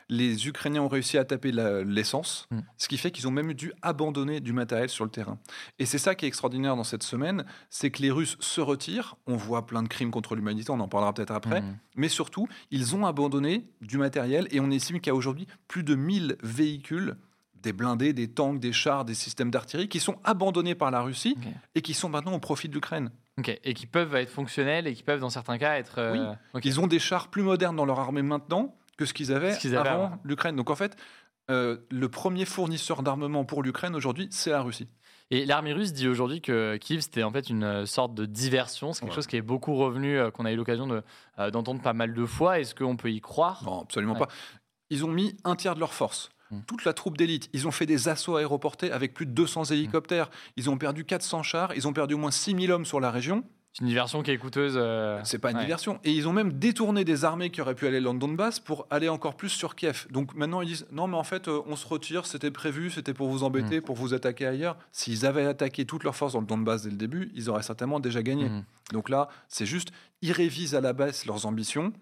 Les 0.08 0.46
Ukrainiens 0.48 0.82
ont 0.82 0.88
réussi 0.88 1.19
à 1.19 1.25
taper 1.25 1.52
l'essence, 1.52 2.46
Mm. 2.50 2.60
ce 2.76 2.88
qui 2.88 2.98
fait 2.98 3.10
qu'ils 3.10 3.28
ont 3.28 3.30
même 3.30 3.52
dû 3.54 3.72
abandonner 3.82 4.40
du 4.40 4.52
matériel 4.52 4.88
sur 4.88 5.04
le 5.04 5.10
terrain. 5.10 5.38
Et 5.78 5.86
c'est 5.86 5.98
ça 5.98 6.14
qui 6.14 6.25
est 6.25 6.28
extraordinaire 6.28 6.76
dans 6.76 6.84
cette 6.84 7.02
semaine, 7.02 7.44
c'est 7.70 7.90
que 7.90 8.02
les 8.02 8.10
Russes 8.10 8.36
se 8.40 8.60
retirent. 8.60 9.16
On 9.26 9.36
voit 9.36 9.66
plein 9.66 9.82
de 9.82 9.88
crimes 9.88 10.10
contre 10.10 10.34
l'humanité, 10.34 10.70
on 10.70 10.80
en 10.80 10.88
parlera 10.88 11.12
peut-être 11.12 11.30
après. 11.32 11.60
Mhm. 11.60 11.76
Mais 11.96 12.08
surtout, 12.08 12.48
ils 12.70 12.94
ont 12.96 13.06
abandonné 13.06 13.64
du 13.80 13.98
matériel 13.98 14.48
et 14.50 14.60
on 14.60 14.70
estime 14.70 15.00
qu'il 15.00 15.08
y 15.08 15.10
a 15.10 15.14
aujourd'hui 15.14 15.46
plus 15.69 15.82
de 15.84 15.94
1000 15.94 16.36
véhicules, 16.42 17.16
des 17.62 17.72
blindés, 17.72 18.12
des 18.12 18.28
tanks, 18.28 18.60
des 18.60 18.72
chars, 18.72 19.04
des 19.04 19.14
systèmes 19.14 19.50
d'artillerie 19.50 19.88
qui 19.88 19.98
sont 20.00 20.16
abandonnés 20.25 20.75
par 20.76 20.90
la 20.92 21.00
Russie 21.00 21.36
et 21.75 21.82
qui 21.82 21.92
sont 21.92 22.08
maintenant 22.08 22.32
au 22.34 22.38
profit 22.38 22.69
de 22.69 22.75
l'Ukraine. 22.75 23.10
Et 23.64 23.75
qui 23.75 23.86
peuvent 23.86 24.14
être 24.16 24.30
fonctionnels 24.30 24.86
et 24.86 24.94
qui 24.94 25.02
peuvent, 25.02 25.20
dans 25.20 25.30
certains 25.30 25.58
cas, 25.58 25.76
être. 25.78 25.98
euh, 25.98 26.32
Oui. 26.54 26.60
Ils 26.64 26.80
ont 26.80 26.86
des 26.88 26.98
chars 26.98 27.28
plus 27.28 27.42
modernes 27.42 27.76
dans 27.76 27.84
leur 27.84 27.98
armée 28.00 28.22
maintenant 28.22 28.75
que 28.98 29.06
ce 29.06 29.14
qu'ils 29.14 29.32
avaient, 29.32 29.52
avant 29.76 29.90
avant. 29.90 30.18
l'Ukraine. 30.24 30.56
Donc 30.56 30.68
en 30.68 30.74
fait, 30.74 30.96
euh, 31.50 31.78
le 31.90 32.08
premier 32.10 32.44
fournisseur 32.44 33.02
d'armement 33.02 33.46
pour 33.46 33.62
l'Ukraine 33.62 33.94
aujourd'hui, 33.96 34.28
c'est 34.30 34.50
la 34.50 34.60
Russie. 34.60 34.88
Et 35.30 35.44
l'armée 35.44 35.74
russe 35.74 35.92
dit 35.92 36.08
aujourd'hui 36.08 36.40
que 36.40 36.76
Kiev, 36.78 37.00
c'était 37.02 37.22
en 37.22 37.30
fait 37.30 37.50
une 37.50 37.84
sorte 37.86 38.14
de 38.14 38.24
diversion. 38.26 38.92
C'est 38.92 39.00
quelque 39.00 39.10
Ouais. 39.10 39.14
chose 39.14 39.26
qui 39.26 39.36
est 39.36 39.42
beaucoup 39.42 39.74
revenu, 39.76 40.18
euh, 40.18 40.30
qu'on 40.30 40.44
a 40.46 40.52
eu 40.52 40.56
l'occasion 40.56 41.02
euh, 41.38 41.50
d'entendre 41.50 41.80
pas 41.82 41.92
mal 41.92 42.14
de 42.14 42.24
fois. 42.26 42.60
Est-ce 42.60 42.74
qu'on 42.74 42.96
peut 42.96 43.10
y 43.10 43.20
croire? 43.20 43.62
Non, 43.64 43.82
absolument 43.82 44.14
Ouais. 44.14 44.20
pas. 44.20 44.28
Ils 44.90 45.04
ont 45.04 45.08
mis 45.08 45.36
un 45.44 45.54
tiers 45.54 45.74
de 45.74 45.80
leur 45.80 45.92
force. 45.92 46.30
Mm. 46.50 46.60
Toute 46.66 46.84
la 46.86 46.94
troupe 46.94 47.18
d'élite. 47.18 47.50
Ils 47.52 47.68
ont 47.68 47.70
fait 47.70 47.84
des 47.84 48.08
assauts 48.08 48.36
aéroportés 48.36 48.90
avec 48.90 49.12
plus 49.12 49.26
de 49.26 49.32
200 49.32 49.64
hélicoptères. 49.64 50.30
Ils 50.56 50.70
ont 50.70 50.78
perdu 50.78 51.04
400 51.04 51.42
chars. 51.42 51.74
Ils 51.76 51.86
ont 51.86 51.92
perdu 51.92 52.14
au 52.14 52.18
moins 52.18 52.30
6000 52.30 52.72
hommes 52.72 52.86
sur 52.86 52.98
la 52.98 53.10
région. 53.10 53.44
C'est 53.74 53.82
une 53.82 53.88
diversion 53.88 54.22
qui 54.22 54.30
est 54.32 54.38
coûteuse. 54.38 54.74
euh, 54.76 55.20
C'est 55.24 55.38
pas 55.38 55.50
une 55.52 55.58
ouais. 55.58 55.62
diversion. 55.64 56.00
Et 56.02 56.10
ils 56.12 56.26
ont 56.26 56.32
même 56.32 56.52
détourné 56.54 57.04
des 57.04 57.24
armées 57.24 57.50
qui 57.50 57.60
auraient 57.60 57.74
pu 57.76 57.86
aller 57.86 58.00
dans 58.00 58.12
le 58.12 58.18
Donbass 58.18 58.58
pour 58.58 58.86
aller 58.90 59.08
encore 59.08 59.36
plus 59.36 59.50
sur 59.50 59.76
Kiev. 59.76 60.06
Donc 60.10 60.34
maintenant, 60.34 60.62
ils 60.62 60.68
disent 60.68 60.86
non, 60.90 61.06
mais 61.06 61.16
en 61.16 61.22
fait, 61.22 61.46
euh, 61.48 61.60
on 61.66 61.76
se 61.76 61.86
retire, 61.86 62.26
c'était 62.26 62.50
prévu, 62.50 62.90
c'était 62.90 63.14
pour 63.14 63.28
vous 63.28 63.40
Mm. 63.40 63.44
embêter, 63.44 63.80
pour 63.80 63.94
vous 63.94 64.14
attaquer 64.14 64.46
ailleurs. 64.46 64.76
S'ils 64.90 65.26
avaient 65.26 65.46
attaqué 65.46 65.84
toutes 65.84 66.02
leurs 66.02 66.16
forces 66.16 66.32
dans 66.32 66.40
le 66.40 66.46
Donbass 66.46 66.82
dès 66.82 66.90
le 66.90 66.96
début, 66.96 67.30
ils 67.34 67.48
auraient 67.50 67.62
certainement 67.62 68.00
déjà 68.00 68.22
gagné. 68.22 68.48
Mhm. 68.48 68.64
Donc 68.92 69.08
là, 69.10 69.28
c'est 69.48 69.66
juste, 69.66 69.90
ils 70.22 70.32
révisent 70.32 70.74
à 70.74 70.80
la 70.80 70.92
baisse 70.92 71.24
leurs 71.26 71.46
ambitions, 71.46 71.92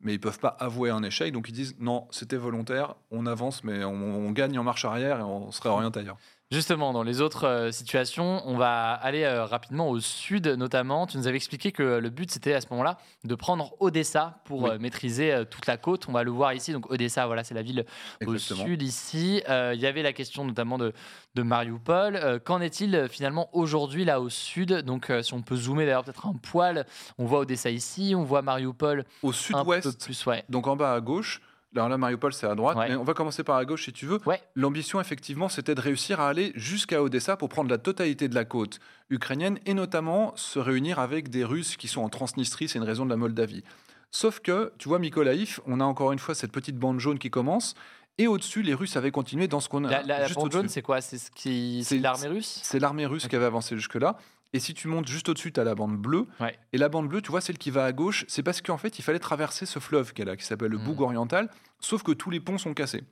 mais 0.00 0.14
ils 0.14 0.20
peuvent 0.20 0.38
pas 0.38 0.56
avouer 0.60 0.90
un 0.90 1.02
échec. 1.02 1.32
Donc 1.32 1.48
ils 1.48 1.52
disent 1.52 1.74
non, 1.80 2.06
c'était 2.12 2.36
volontaire, 2.36 2.94
on 3.10 3.26
avance, 3.26 3.62
mais 3.64 3.84
on, 3.84 3.92
on 3.92 4.30
gagne 4.30 4.58
en 4.58 4.62
marche 4.64 4.84
arrière 4.84 5.18
et 5.18 5.22
on 5.22 5.50
se 5.50 5.60
réoriente 5.60 5.96
ailleurs. 5.96 6.16
Justement, 6.52 6.92
dans 6.92 7.02
les 7.02 7.20
autres 7.20 7.44
euh, 7.44 7.70
situations, 7.72 8.40
on 8.46 8.56
va 8.56 8.92
aller 8.92 9.24
euh, 9.24 9.44
rapidement 9.44 9.88
au 9.90 9.98
sud 9.98 10.46
notamment. 10.46 11.08
Tu 11.08 11.16
nous 11.18 11.26
avais 11.26 11.36
expliqué 11.38 11.72
que 11.72 11.82
le 11.82 12.08
but 12.08 12.30
c'était 12.30 12.54
à 12.54 12.60
ce 12.60 12.68
moment-là 12.70 12.98
de 13.24 13.34
prendre 13.34 13.74
Odessa 13.80 14.38
pour 14.44 14.62
Oui. 14.62 14.70
euh, 14.70 14.78
maîtriser 14.78 15.42
toute 15.50 15.66
la 15.66 15.76
côte. 15.76 16.06
On 16.08 16.12
va 16.12 16.22
le 16.22 16.30
voir 16.30 16.52
ici. 16.52 16.72
Donc 16.72 16.88
Odessa, 16.88 17.26
voilà, 17.26 17.42
c'est 17.42 17.54
la 17.54 17.62
ville 17.62 17.84
au 18.24 18.38
sud 18.38 18.80
ici. 18.82 19.42
Il 19.48 19.80
y 19.80 19.86
avait 19.86 20.04
la 20.04 20.12
question 20.12 20.44
notamment 20.44 20.78
de, 20.78 20.92
de 21.34 21.42
Mariupol. 21.42 22.40
Qu'en 22.44 22.60
est-il 22.60 23.08
finalement 23.10 23.48
aujourd'hui 23.52 24.04
là 24.04 24.20
au 24.20 24.28
sud? 24.28 24.72
Donc 24.82 25.10
si 25.22 25.34
on 25.34 25.42
peut 25.42 25.56
zoomer 25.56 25.84
d'ailleurs 25.84 26.04
peut-être 26.04 26.26
un 26.28 26.34
poil, 26.34 26.86
on 27.18 27.24
voit 27.24 27.40
Odessa 27.40 27.70
ici, 27.70 28.14
on 28.16 28.22
voit 28.22 28.42
Mariupol 28.42 29.04
Au 29.24 29.32
sud-ouest, 29.32 30.04
plus. 30.04 30.26
Ouais. 30.26 30.44
donc 30.48 30.68
en 30.68 30.76
bas 30.76 30.94
à 30.94 31.00
gauche, 31.00 31.40
alors 31.78 31.88
là, 31.88 31.98
Mariupol, 31.98 32.32
c'est 32.32 32.46
à 32.46 32.54
droite, 32.54 32.76
Ouais. 32.76 32.88
mais 32.90 32.96
on 32.96 33.04
va 33.04 33.14
commencer 33.14 33.42
par 33.44 33.56
à 33.56 33.64
gauche 33.64 33.84
si 33.84 33.92
tu 33.92 34.06
veux. 34.06 34.18
Ouais. 34.26 34.40
L'ambition, 34.54 35.00
effectivement, 35.00 35.48
c'était 35.48 35.74
de 35.74 35.80
réussir 35.80 36.20
à 36.20 36.28
aller 36.28 36.52
jusqu'à 36.54 37.02
Odessa 37.02 37.36
pour 37.36 37.48
prendre 37.48 37.70
la 37.70 37.78
totalité 37.78 38.28
de 38.28 38.34
la 38.34 38.44
côte 38.44 38.78
ukrainienne 39.10 39.58
et 39.66 39.74
notamment 39.74 40.32
se 40.36 40.58
réunir 40.58 40.98
avec 40.98 41.28
des 41.28 41.44
Russes 41.44 41.76
qui 41.76 41.88
sont 41.88 42.02
en 42.02 42.08
Transnistrie, 42.08 42.68
c'est 42.68 42.78
une 42.78 42.84
région 42.84 43.04
de 43.04 43.10
la 43.10 43.16
Moldavie. 43.16 43.62
Sauf 44.10 44.40
que, 44.40 44.72
tu 44.78 44.88
vois, 44.88 44.98
Mykolaïv, 44.98 45.60
on 45.66 45.80
a 45.80 45.84
encore 45.84 46.12
une 46.12 46.18
fois 46.18 46.34
cette 46.34 46.52
petite 46.52 46.76
bande 46.78 47.00
jaune 47.00 47.18
qui 47.18 47.30
commence, 47.30 47.74
et 48.18 48.26
au-dessus, 48.28 48.62
les 48.62 48.72
Russes 48.72 48.96
avaient 48.96 49.10
continué 49.10 49.46
dans 49.46 49.60
ce 49.60 49.68
qu'on 49.68 49.84
a 49.84 49.90
La, 49.90 50.02
la, 50.02 50.18
la 50.20 50.26
juste 50.26 50.40
bande 50.40 50.50
jaune, 50.52 50.68
c'est 50.70 50.80
quoi? 50.80 51.02
C'est 51.02 51.18
ce 51.18 51.30
qui, 51.30 51.84
l'armée 52.00 52.28
russe? 52.28 52.60
C'est 52.62 52.78
l'armée 52.78 53.04
russe 53.04 53.28
qui 53.28 53.36
avait 53.36 53.44
avancé 53.44 53.76
jusque-là. 53.76 54.16
Et 54.52 54.60
si 54.60 54.72
tu 54.74 54.88
montes 54.88 55.06
juste 55.08 55.28
au-dessus, 55.28 55.52
tu 55.52 55.60
as 55.60 55.64
la 55.64 55.74
bande 55.74 55.96
bleue. 55.98 56.26
Ouais. 56.40 56.56
Et 56.72 56.78
la 56.78 56.88
bande 56.88 57.08
bleue, 57.08 57.20
tu 57.20 57.30
vois, 57.30 57.40
celle 57.40 57.58
qui 57.58 57.70
va 57.70 57.84
à 57.84 57.92
gauche, 57.92 58.24
c'est 58.28 58.42
parce 58.42 58.62
qu'en 58.62 58.78
fait, 58.78 58.98
il 58.98 59.02
fallait 59.02 59.18
traverser 59.18 59.66
ce 59.66 59.78
fleuve 59.78 60.12
qui 60.12 60.22
est 60.22 60.24
là, 60.24 60.36
qui 60.36 60.44
s'appelle 60.44 60.70
le 60.70 60.78
Mm. 60.78 60.84
Boug 60.84 61.00
oriental, 61.02 61.50
sauf 61.80 62.02
que 62.02 62.12
tous 62.12 62.30
les 62.30 62.40
ponts 62.40 62.56
sont 62.58 62.72
cassés. 62.72 63.02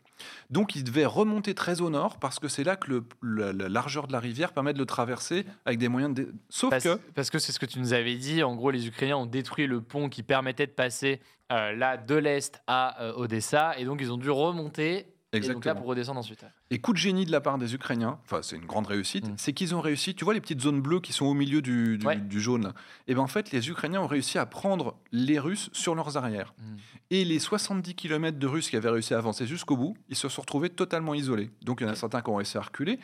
Donc, 0.48 0.74
il 0.76 0.84
devait 0.84 1.04
remonter 1.04 1.54
très 1.54 1.80
au 1.80 1.90
nord, 1.90 2.18
parce 2.18 2.38
que 2.38 2.48
c'est 2.48 2.64
là 2.64 2.76
que 2.76 2.88
le- 2.90 3.04
la, 3.22 3.52
la 3.52 3.68
largeur 3.68 4.06
de 4.06 4.12
la 4.12 4.20
rivière 4.20 4.52
permet 4.52 4.72
de 4.72 4.78
le 4.78 4.86
traverser 4.86 5.44
avec 5.66 5.78
des 5.78 5.88
moyens 5.88 6.14
de... 6.14 6.22
dé- 6.22 6.30
Sauf 6.48 6.70
Parce, 6.70 6.84
que... 6.84 6.94
parce 7.14 7.30
que 7.30 7.38
c'est 7.38 7.52
ce 7.52 7.58
que 7.58 7.66
tu 7.66 7.78
nous 7.80 7.92
avais 7.92 8.14
dit. 8.14 8.42
En 8.42 8.54
gros, 8.54 8.70
les 8.70 8.86
Ukrainiens 8.86 9.16
ont 9.18 9.26
détruit 9.26 9.66
le 9.66 9.80
pont 9.82 10.08
qui 10.08 10.22
permettait 10.22 10.66
de 10.66 10.72
passer 10.72 11.20
euh, 11.52 11.72
là 11.72 11.96
de 11.98 12.14
l'est 12.14 12.62
à 12.66 13.02
euh, 13.02 13.12
Odessa, 13.16 13.76
et 13.78 13.84
donc 13.84 13.98
ils 14.00 14.10
ont 14.12 14.16
dû 14.18 14.30
remonter. 14.30 15.06
Et 15.34 15.40
donc 15.40 15.46
là 15.46 15.56
Exactement. 15.56 15.74
pour 15.80 15.86
redescendre 15.88 16.20
ensuite. 16.20 16.44
Et 16.70 16.78
coup 16.80 16.92
de 16.92 16.98
génie 16.98 17.26
de 17.26 17.32
la 17.32 17.40
part 17.40 17.58
des 17.58 17.74
Ukrainiens, 17.74 18.18
enfin 18.24 18.40
c'est 18.42 18.56
une 18.56 18.66
grande 18.66 18.86
réussite, 18.86 19.28
Mm. 19.28 19.34
c'est 19.36 19.52
qu'ils 19.52 19.74
ont 19.74 19.80
réussi, 19.80 20.14
tu 20.14 20.24
vois 20.24 20.34
les 20.34 20.40
petites 20.40 20.60
zones 20.60 20.80
bleues 20.80 21.00
qui 21.00 21.12
sont 21.12 21.26
au 21.26 21.34
milieu 21.34 21.60
du, 21.62 21.98
du, 21.98 22.06
Ouais. 22.06 22.16
du 22.16 22.40
jaune, 22.40 22.62
là 22.64 22.72
et 23.08 23.14
ben 23.14 23.20
en 23.22 23.26
fait 23.26 23.50
les 23.52 23.68
Ukrainiens 23.68 24.00
ont 24.00 24.06
réussi 24.06 24.38
à 24.38 24.46
prendre 24.46 24.96
les 25.12 25.38
Russes 25.38 25.70
sur 25.72 25.94
leurs 25.94 26.16
arrières. 26.16 26.54
Mm. 26.58 26.76
Et 27.10 27.24
les 27.24 27.38
70 27.38 27.94
km 27.94 28.38
de 28.38 28.46
Russes 28.46 28.70
qui 28.70 28.76
avaient 28.76 28.90
réussi 28.90 29.12
à 29.14 29.18
avancer 29.18 29.46
jusqu'au 29.46 29.76
bout, 29.76 29.96
ils 30.08 30.16
se 30.16 30.28
sont 30.28 30.40
retrouvés 30.42 30.70
totalement 30.70 31.14
isolés. 31.14 31.50
Donc 31.62 31.80
il 31.80 31.86
y 31.86 31.90
en 31.90 31.92
a 31.92 31.96
certains 31.96 32.22
qui 32.22 32.30
ont 32.30 32.36
réussi 32.36 32.56
à 32.56 32.62
reculer. 32.62 32.98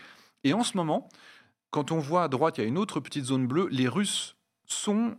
Et 0.44 0.52
en 0.54 0.62
ce 0.64 0.76
moment, 0.76 1.08
quand 1.70 1.92
on 1.92 1.98
voit 1.98 2.24
à 2.24 2.28
droite, 2.28 2.58
il 2.58 2.62
y 2.62 2.64
a 2.64 2.66
une 2.68 2.78
autre 2.78 2.98
petite 3.00 3.24
zone 3.26 3.46
bleue, 3.46 3.68
les 3.70 3.88
Russes 3.88 4.36
sont 4.66 5.16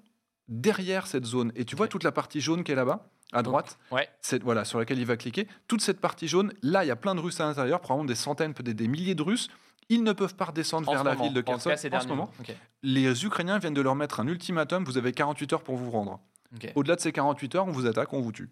derrière 0.51 1.08
cette 1.08 1.25
zone. 1.25 1.51
Et 1.55 1.65
tu 1.65 1.75
vois 1.75 1.88
toute 1.88 2.03
la 2.03 2.12
partie 2.12 2.41
jaune 2.41 2.63
qui 2.63 2.72
est 2.72 2.75
là-bas, 2.75 3.08
à 3.34 3.41
droite 3.41 3.79
Ouais. 3.91 4.08
cette- 4.22 4.43
voilà, 4.43 4.65
sur 4.65 4.77
laquelle 4.77 5.00
il 5.00 5.05
va 5.05 5.17
cliquer. 5.17 5.48
Toute 5.67 5.81
cette 5.81 6.00
partie 6.00 6.27
jaune, 6.27 6.53
là, 6.62 6.84
il 6.84 6.88
y 6.88 6.91
a 6.91 6.96
plein 6.96 7.15
de 7.15 7.20
Russes 7.22 7.39
à 7.39 7.46
l'intérieur, 7.46 7.79
probablement 7.79 8.08
des 8.08 8.15
centaines, 8.15 8.53
peut-être 8.53 8.75
des 8.75 8.88
milliers 8.89 9.15
de 9.15 9.24
Russes. 9.24 9.48
Ils 9.89 10.03
ne 10.03 10.12
peuvent 10.13 10.36
pas 10.36 10.46
redescendre 10.46 10.88
En 10.89 10.91
vers 10.93 11.03
la 11.03 11.13
moment. 11.13 11.24
ville 11.25 11.34
de 11.34 11.41
Kherson 11.41 11.70
en 11.72 11.77
ce 12.01 12.08
moment. 12.08 12.29
Les 12.84 13.25
Ukrainiens 13.25 13.58
viennent 13.60 13.74
de 13.74 13.81
leur 13.81 13.96
mettre 13.96 14.20
un 14.20 14.27
ultimatum, 14.27 14.84
vous 14.84 14.98
avez 14.98 15.12
48 15.13 15.53
heures 15.53 15.63
pour 15.63 15.75
vous 15.77 15.89
rendre. 15.89 16.20
Au-delà 16.75 16.96
de 16.98 17.01
ces 17.01 17.12
48 17.13 17.55
heures, 17.55 17.65
on 17.67 17.72
vous 17.72 17.88
attaque, 17.88 18.12
on 18.13 18.22
vous 18.22 18.31
tue. 18.34 18.50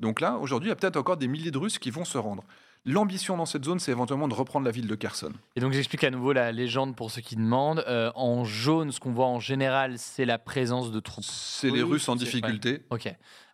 Donc 0.00 0.20
là, 0.20 0.36
aujourd'hui, 0.36 0.68
il 0.68 0.70
y 0.70 0.72
a 0.72 0.76
peut-être 0.76 0.96
encore 0.96 1.16
des 1.16 1.26
milliers 1.28 1.50
de 1.50 1.58
Russes 1.58 1.78
qui 1.78 1.90
vont 1.90 2.04
se 2.04 2.16
rendre. 2.18 2.44
L'ambition 2.84 3.36
dans 3.36 3.46
cette 3.46 3.64
zone, 3.64 3.78
c'est 3.78 3.92
éventuellement 3.92 4.26
de 4.26 4.34
reprendre 4.34 4.64
la 4.66 4.72
ville 4.72 4.88
de 4.88 4.94
Kherson. 4.96 5.32
Et 5.54 5.60
donc 5.60 5.72
j'explique 5.72 6.02
à 6.02 6.10
nouveau 6.10 6.32
la 6.32 6.50
légende 6.50 6.96
pour 6.96 7.10
ceux 7.12 7.20
qui 7.20 7.36
demandent. 7.36 7.84
Euh, 7.86 8.10
en 8.16 8.44
jaune, 8.44 8.90
ce 8.90 8.98
qu'on 8.98 9.12
voit 9.12 9.26
en 9.26 9.38
général, 9.38 9.98
c'est 9.98 10.24
la 10.24 10.38
présence 10.38 10.90
de 10.90 10.98
troupes. 10.98 11.24
C'est 11.24 11.70
les 11.70 11.82
Russes 11.82 12.08
en 12.08 12.16
difficulté, 12.16 12.82
Ok. 12.90 13.06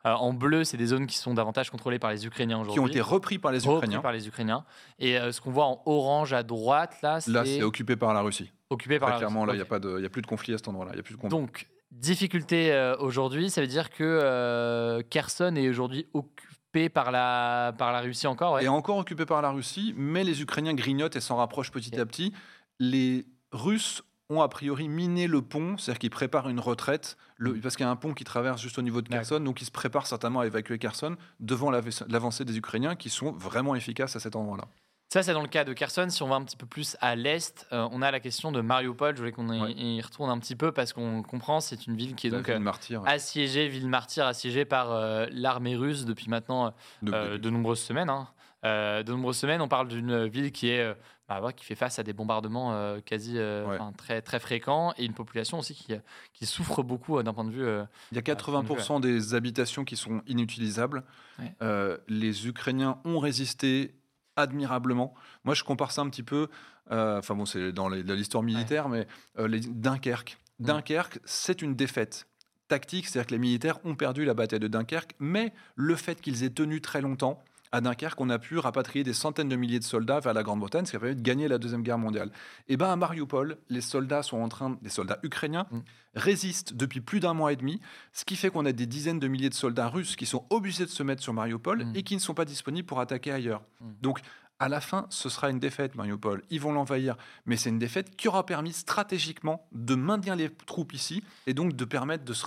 Euh, 0.06 0.12
en 0.12 0.32
bleu, 0.32 0.62
c'est 0.64 0.76
des 0.76 0.86
zones 0.86 1.06
qui 1.08 1.18
sont 1.18 1.34
davantage 1.34 1.70
contrôlées 1.70 1.98
par 1.98 2.10
les 2.12 2.24
Ukrainiens 2.24 2.56
qui 2.58 2.62
aujourd'hui. 2.62 2.80
ont 2.80 2.86
été 2.86 3.00
repris 3.00 3.38
par 3.38 3.50
les 3.52 3.58
repris 3.58 3.76
Ukrainiens. 3.78 4.00
par 4.00 4.12
les 4.12 4.28
Ukrainiens. 4.28 4.64
Et 5.00 5.18
euh, 5.18 5.32
ce 5.32 5.40
qu'on 5.40 5.50
voit 5.50 5.66
en 5.66 5.82
orange 5.86 6.32
à 6.32 6.42
droite, 6.44 6.94
là, 7.02 7.20
c'est 7.20 7.32
Là, 7.32 7.44
c'est 7.44 7.62
occupé 7.64 7.96
par 7.96 8.14
la 8.14 8.20
Russie. 8.22 8.50
occupé 8.70 8.98
par 9.00 9.08
Très 9.08 9.16
la 9.16 9.18
clairement, 9.26 9.44
là, 9.44 9.54
il 9.54 9.56
n'y 9.56 9.62
a, 9.62 10.06
a 10.06 10.08
plus 10.08 10.22
de 10.22 10.26
conflit 10.26 10.54
à 10.54 10.56
cet 10.58 10.68
endroit-là. 10.68 10.92
Il 10.94 10.96
y 10.98 11.00
a 11.00 11.02
plus 11.02 11.16
de 11.16 11.20
conflit. 11.20 11.36
Donc, 11.36 11.66
difficulté 11.90 12.72
euh, 12.72 12.96
aujourd'hui, 12.98 13.50
ça 13.50 13.60
veut 13.60 13.66
dire 13.66 13.90
que 13.90 14.04
euh, 14.04 15.02
Kherson 15.10 15.54
est 15.56 15.68
aujourd'hui 15.68 16.06
occupé 16.14 16.46
par 16.88 17.10
la, 17.10 17.74
par 17.76 17.92
la 17.92 18.00
Russie 18.00 18.26
encore. 18.26 18.54
ouais. 18.54 18.64
est 18.64 18.68
encore 18.68 18.98
occupé 18.98 19.26
par 19.26 19.42
la 19.42 19.50
Russie, 19.50 19.94
mais 19.96 20.22
les 20.22 20.42
Ukrainiens 20.42 20.74
grignotent 20.74 21.16
et 21.16 21.20
s'en 21.20 21.36
rapprochent 21.36 21.72
petit 21.72 21.98
à 21.98 22.06
petit. 22.06 22.32
Les 22.78 23.26
Russes 23.52 24.02
ont 24.30 24.42
a 24.42 24.48
priori 24.48 24.88
miné 24.88 25.26
le 25.26 25.42
pont, 25.42 25.76
c'est-à-dire 25.78 25.98
qu'ils 25.98 26.10
préparent 26.10 26.48
une 26.48 26.60
retraite, 26.60 27.16
le, 27.36 27.58
parce 27.60 27.76
qu'il 27.76 27.84
y 27.84 27.88
a 27.88 27.90
un 27.90 27.96
pont 27.96 28.12
qui 28.12 28.24
traverse 28.24 28.60
juste 28.60 28.78
au 28.78 28.82
niveau 28.82 29.00
de 29.00 29.08
Kherson, 29.08 29.40
donc 29.40 29.62
ils 29.62 29.64
se 29.64 29.70
préparent 29.70 30.06
certainement 30.06 30.40
à 30.40 30.46
évacuer 30.46 30.78
Kherson 30.78 31.16
devant 31.40 31.70
l'avancée 31.70 32.44
des 32.44 32.58
Ukrainiens 32.58 32.94
qui 32.94 33.08
sont 33.10 33.32
vraiment 33.32 33.74
efficaces 33.74 34.16
à 34.16 34.20
cet 34.20 34.36
endroit-là. 34.36 34.68
Ça, 35.08 35.22
c'est 35.22 35.32
dans 35.32 35.40
le 35.40 35.48
cas 35.48 35.64
de 35.64 35.72
Kherson. 35.72 36.10
Si 36.10 36.22
on 36.22 36.28
va 36.28 36.34
un 36.34 36.44
petit 36.44 36.56
peu 36.56 36.66
plus 36.66 36.96
à 37.00 37.16
l'est, 37.16 37.66
euh, 37.72 37.88
on 37.92 38.02
a 38.02 38.10
la 38.10 38.20
question 38.20 38.52
de 38.52 38.60
Mariupol. 38.60 39.14
Je 39.14 39.20
voulais 39.20 39.32
qu'on 39.32 39.50
y, 39.50 40.00
retourne 40.02 40.28
un 40.28 40.38
petit 40.38 40.54
peu 40.54 40.70
parce 40.70 40.92
qu'on 40.92 41.22
comprend, 41.22 41.60
c'est 41.60 41.86
une 41.86 41.96
ville 41.96 42.14
qui 42.14 42.26
est 42.26 42.30
donc 42.30 42.50
euh, 42.50 42.60
assiégée, 43.06 43.68
ville 43.68 43.88
martyre, 43.88 44.26
assiégée 44.26 44.66
par 44.66 44.92
euh, 44.92 45.26
l'armée 45.30 45.76
russe 45.76 46.04
depuis 46.04 46.28
maintenant 46.28 46.74
de 47.02 47.50
nombreuses 47.50 47.80
semaines. 47.80 48.10
Hein. 48.10 48.28
de 48.62 49.10
nombreuses 49.10 49.38
semaines, 49.38 49.62
on 49.62 49.68
parle 49.68 49.88
d'une 49.88 50.26
ville 50.26 50.52
qui 50.52 50.68
est 50.68 50.94
bah, 51.26 51.40
qui 51.56 51.64
fait 51.64 51.74
face 51.74 51.98
à 51.98 52.02
des 52.02 52.12
bombardements 52.12 52.98
quasi 53.06 53.38
très 53.96 54.20
très 54.20 54.40
fréquents 54.40 54.92
et 54.98 55.06
une 55.06 55.14
population 55.14 55.58
aussi 55.58 55.74
qui, 55.74 55.94
qui 56.34 56.44
souffre 56.44 56.82
beaucoup 56.82 57.22
d'un 57.22 57.32
point 57.32 57.44
de 57.44 57.50
vue. 57.50 57.66
Il 58.12 58.16
y 58.16 58.18
a 58.18 58.22
80% 58.22 59.00
des 59.00 59.34
habitations 59.34 59.86
qui 59.86 59.96
sont 59.96 60.20
inutilisables. 60.26 61.02
les 62.08 62.46
Ukrainiens 62.46 62.98
ont 63.06 63.20
résisté 63.20 63.94
admirablement. 64.38 65.14
Moi, 65.44 65.54
je 65.54 65.64
compare 65.64 65.92
ça 65.92 66.02
un 66.02 66.08
petit 66.08 66.22
peu, 66.22 66.48
euh, 66.90 67.18
enfin 67.18 67.34
bon, 67.34 67.44
c'est 67.44 67.72
dans 67.72 67.88
l'histoire 67.88 68.42
militaire, 68.42 68.88
mais 68.88 69.06
euh, 69.38 69.48
les, 69.48 69.60
Dunkerque. 69.60 70.38
Mm. 70.60 70.64
Dunkerque, 70.64 71.18
c'est 71.24 71.60
une 71.60 71.74
défaite 71.74 72.26
tactique, 72.68 73.06
c'est-à-dire 73.06 73.26
que 73.26 73.34
les 73.34 73.38
militaires 73.38 73.78
ont 73.84 73.94
perdu 73.94 74.24
la 74.24 74.34
bataille 74.34 74.60
de 74.60 74.68
Dunkerque, 74.68 75.14
mais 75.18 75.52
le 75.74 75.96
fait 75.96 76.20
qu'ils 76.20 76.44
aient 76.44 76.50
tenu 76.50 76.80
très 76.80 77.00
longtemps, 77.00 77.42
à 77.72 77.80
Dunkerque, 77.80 78.20
on 78.20 78.30
a 78.30 78.38
pu 78.38 78.58
rapatrier 78.58 79.04
des 79.04 79.12
centaines 79.12 79.48
de 79.48 79.56
milliers 79.56 79.78
de 79.78 79.84
soldats 79.84 80.20
vers 80.20 80.34
la 80.34 80.42
Grande-Bretagne, 80.42 80.86
ce 80.86 80.90
qui 80.92 80.96
a 80.96 81.00
permis 81.00 81.16
de 81.16 81.22
gagner 81.22 81.48
la 81.48 81.58
Deuxième 81.58 81.82
Guerre 81.82 81.98
mondiale. 81.98 82.30
Et 82.68 82.76
bien 82.76 82.88
à 82.88 82.96
Mariupol, 82.96 83.58
les 83.68 83.80
soldats 83.80 84.22
sont 84.22 84.38
en 84.38 84.48
train, 84.48 84.78
les 84.82 84.90
soldats 84.90 85.18
ukrainiens, 85.22 85.66
mm. 85.70 85.80
résistent 86.14 86.74
depuis 86.74 87.00
plus 87.00 87.20
d'un 87.20 87.34
mois 87.34 87.52
et 87.52 87.56
demi, 87.56 87.80
ce 88.12 88.24
qui 88.24 88.36
fait 88.36 88.50
qu'on 88.50 88.66
a 88.66 88.72
des 88.72 88.86
dizaines 88.86 89.18
de 89.18 89.28
milliers 89.28 89.50
de 89.50 89.54
soldats 89.54 89.88
russes 89.88 90.16
qui 90.16 90.26
sont 90.26 90.44
obligés 90.50 90.84
de 90.84 90.90
se 90.90 91.02
mettre 91.02 91.22
sur 91.22 91.32
Mariupol 91.32 91.84
mm. 91.84 91.96
et 91.96 92.02
qui 92.02 92.14
ne 92.14 92.20
sont 92.20 92.34
pas 92.34 92.44
disponibles 92.44 92.86
pour 92.86 93.00
attaquer 93.00 93.32
ailleurs. 93.32 93.62
Donc 94.02 94.20
à 94.60 94.68
la 94.68 94.80
fin, 94.80 95.06
ce 95.10 95.28
sera 95.28 95.50
une 95.50 95.58
défaite, 95.58 95.94
Mariupol. 95.94 96.42
Ils 96.50 96.60
vont 96.60 96.72
l'envahir. 96.72 97.16
Mais 97.46 97.56
c'est 97.56 97.70
une 97.70 97.78
défaite 97.78 98.16
qui 98.16 98.28
aura 98.28 98.44
permis 98.44 98.72
stratégiquement 98.72 99.66
de 99.72 99.94
maintenir 99.94 100.34
les 100.34 100.50
troupes 100.50 100.92
ici 100.92 101.22
et 101.46 101.54
donc 101.54 101.74
de 101.74 101.84
permettre 101.84 102.24
de 102.24 102.32
se, 102.32 102.46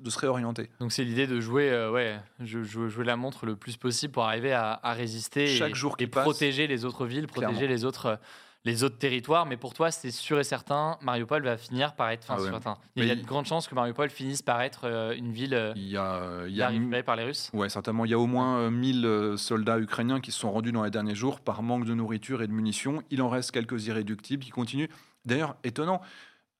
de 0.00 0.10
se 0.10 0.18
réorienter. 0.18 0.70
Donc 0.80 0.92
c'est 0.92 1.04
l'idée 1.04 1.26
de 1.26 1.40
jouer, 1.40 1.70
euh, 1.70 1.90
ouais, 1.90 2.18
jouer 2.40 3.04
la 3.04 3.16
montre 3.16 3.46
le 3.46 3.56
plus 3.56 3.76
possible 3.76 4.12
pour 4.12 4.24
arriver 4.24 4.52
à, 4.52 4.80
résister 4.92 5.46
Chaque 5.46 5.72
et, 5.72 5.74
jour 5.74 5.96
et 5.98 6.06
protéger 6.06 6.66
les 6.66 6.84
autres 6.84 7.06
villes, 7.06 7.26
protéger 7.26 7.66
les 7.66 7.84
autres 7.84 8.06
euh, 8.06 8.16
les 8.64 8.84
autres 8.84 8.98
territoires. 8.98 9.46
Mais 9.46 9.56
pour 9.56 9.74
toi, 9.74 9.90
c'est 9.90 10.10
sûr 10.10 10.38
et 10.38 10.44
certain, 10.44 10.98
Mariupol 11.00 11.42
va 11.42 11.56
finir 11.56 11.94
par 11.94 12.10
être. 12.10 12.30
Enfin, 12.30 12.76
ah 12.76 12.84
Il 12.96 13.06
y 13.06 13.10
a 13.10 13.16
de 13.16 13.24
grandes 13.24 13.46
chances 13.46 13.66
que 13.66 13.74
Mariupol 13.74 14.10
finisse 14.10 14.42
par 14.42 14.60
être 14.62 14.82
euh, 14.84 15.14
une 15.16 15.32
ville 15.32 15.54
euh, 15.54 15.72
il 15.76 15.88
y 15.88 15.96
a, 15.96 16.46
il 16.46 16.54
y 16.56 16.62
a 16.62 17.02
par 17.02 17.16
les 17.16 17.24
Russes. 17.24 17.50
Ouais, 17.52 17.68
certainement. 17.68 18.04
Il 18.04 18.10
y 18.10 18.14
a 18.14 18.18
au 18.18 18.26
moins 18.26 18.70
1000 18.70 19.04
euh, 19.04 19.36
soldats 19.36 19.78
ukrainiens 19.78 20.20
qui 20.20 20.32
se 20.32 20.38
sont 20.38 20.52
rendus 20.52 20.72
dans 20.72 20.84
les 20.84 20.90
derniers 20.90 21.14
jours 21.14 21.40
par 21.40 21.62
manque 21.62 21.84
de 21.84 21.94
nourriture 21.94 22.42
et 22.42 22.46
de 22.46 22.52
munitions. 22.52 23.02
Il 23.10 23.22
en 23.22 23.28
reste 23.28 23.50
quelques 23.50 23.86
irréductibles 23.86 24.44
qui 24.44 24.50
continuent. 24.50 24.90
D'ailleurs, 25.24 25.56
étonnant. 25.64 26.00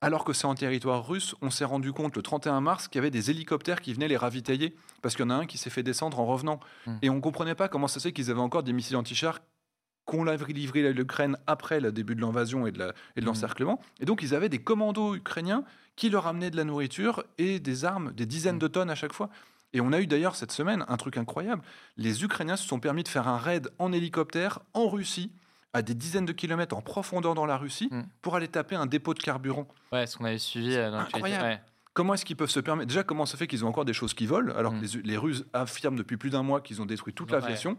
Alors 0.00 0.24
que 0.24 0.32
c'est 0.32 0.46
en 0.46 0.56
territoire 0.56 1.06
russe, 1.06 1.36
on 1.42 1.50
s'est 1.50 1.64
rendu 1.64 1.92
compte 1.92 2.16
le 2.16 2.22
31 2.22 2.60
mars 2.60 2.88
qu'il 2.88 2.96
y 2.96 2.98
avait 2.98 3.12
des 3.12 3.30
hélicoptères 3.30 3.80
qui 3.80 3.94
venaient 3.94 4.08
les 4.08 4.16
ravitailler, 4.16 4.74
parce 5.00 5.14
qu'il 5.14 5.24
y 5.24 5.28
en 5.28 5.30
a 5.30 5.34
un 5.34 5.46
qui 5.46 5.58
s'est 5.58 5.70
fait 5.70 5.84
descendre 5.84 6.18
en 6.18 6.26
revenant. 6.26 6.58
Hmm. 6.88 6.96
Et 7.02 7.10
on 7.10 7.14
ne 7.14 7.20
comprenait 7.20 7.54
pas 7.54 7.68
comment 7.68 7.86
ça 7.86 8.00
se 8.00 8.08
fait 8.08 8.12
qu'ils 8.12 8.28
avaient 8.28 8.40
encore 8.40 8.64
des 8.64 8.72
missiles 8.72 8.96
anti-chars 8.96 9.38
qu'on 10.12 10.24
l'a 10.24 10.36
livré 10.36 10.86
à 10.86 10.90
l'Ukraine 10.90 11.38
après 11.46 11.80
le 11.80 11.90
début 11.90 12.14
de 12.14 12.20
l'invasion 12.20 12.66
et 12.66 12.72
de 12.72 12.84
mmh. 12.84 13.24
l'encerclement. 13.24 13.80
Et, 13.98 14.04
donc, 14.04 14.22
ils 14.22 14.34
avaient 14.34 14.50
des 14.50 14.58
commandos 14.58 15.14
ukrainiens 15.14 15.64
qui 15.96 16.10
leur 16.10 16.26
amenaient 16.26 16.50
de 16.50 16.56
la 16.58 16.64
nourriture 16.64 17.24
et 17.38 17.60
des 17.60 17.86
armes, 17.86 18.12
des 18.12 18.26
dizaines 18.26 18.56
mmh. 18.56 18.60
de 18.60 18.68
tonnes 18.68 18.90
à 18.90 18.94
chaque 18.94 19.14
fois. 19.14 19.30
Et 19.72 19.80
on 19.80 19.90
a 19.90 20.00
eu 20.00 20.06
d'ailleurs 20.06 20.36
cette 20.36 20.52
semaine 20.52 20.84
un 20.86 20.98
truc 20.98 21.16
incroyable. 21.16 21.62
Les 21.96 22.24
Ukrainiens 22.24 22.56
se 22.56 22.68
sont 22.68 22.78
permis 22.78 23.04
de 23.04 23.08
faire 23.08 23.26
un 23.26 23.38
raid 23.38 23.70
en 23.78 23.90
hélicoptère 23.90 24.58
en 24.74 24.86
Russie, 24.86 25.32
à 25.72 25.80
des 25.80 25.94
dizaines 25.94 26.26
de 26.26 26.32
kilomètres 26.32 26.76
en 26.76 26.82
profondeur 26.82 27.34
dans 27.34 27.46
la 27.46 27.56
Russie, 27.56 27.88
mmh. 27.90 28.02
pour 28.20 28.36
aller 28.36 28.48
taper 28.48 28.76
un 28.76 28.84
dépôt 28.84 29.14
de 29.14 29.18
carburant. 29.18 29.66
Ouais, 29.92 30.06
ce 30.06 30.18
qu'on 30.18 30.26
avait 30.26 30.36
suivi 30.36 30.76
euh, 30.76 30.90
dans 30.90 30.98
Incroyable. 30.98 31.62
Comment 31.94 32.12
est-ce 32.12 32.26
qu'ils 32.26 32.36
peuvent 32.36 32.50
se 32.50 32.60
permettre? 32.60 32.88
Déjà, 32.88 33.02
comment 33.02 33.24
ça 33.24 33.38
fait 33.38 33.46
qu'ils 33.46 33.64
ont 33.64 33.68
encore 33.68 33.86
des 33.86 33.92
choses 33.94 34.12
qui 34.12 34.26
volent, 34.26 34.54
alors 34.54 34.74
que 34.78 34.84
les, 35.04 35.16
Russes 35.16 35.44
affirment 35.54 35.96
depuis 35.96 36.18
plus 36.18 36.30
d'un 36.30 36.42
mois 36.42 36.60
qu'ils 36.60 36.80
ont 36.82 36.86
détruit 36.86 37.14
toute 37.14 37.30
l'aviation 37.30 37.78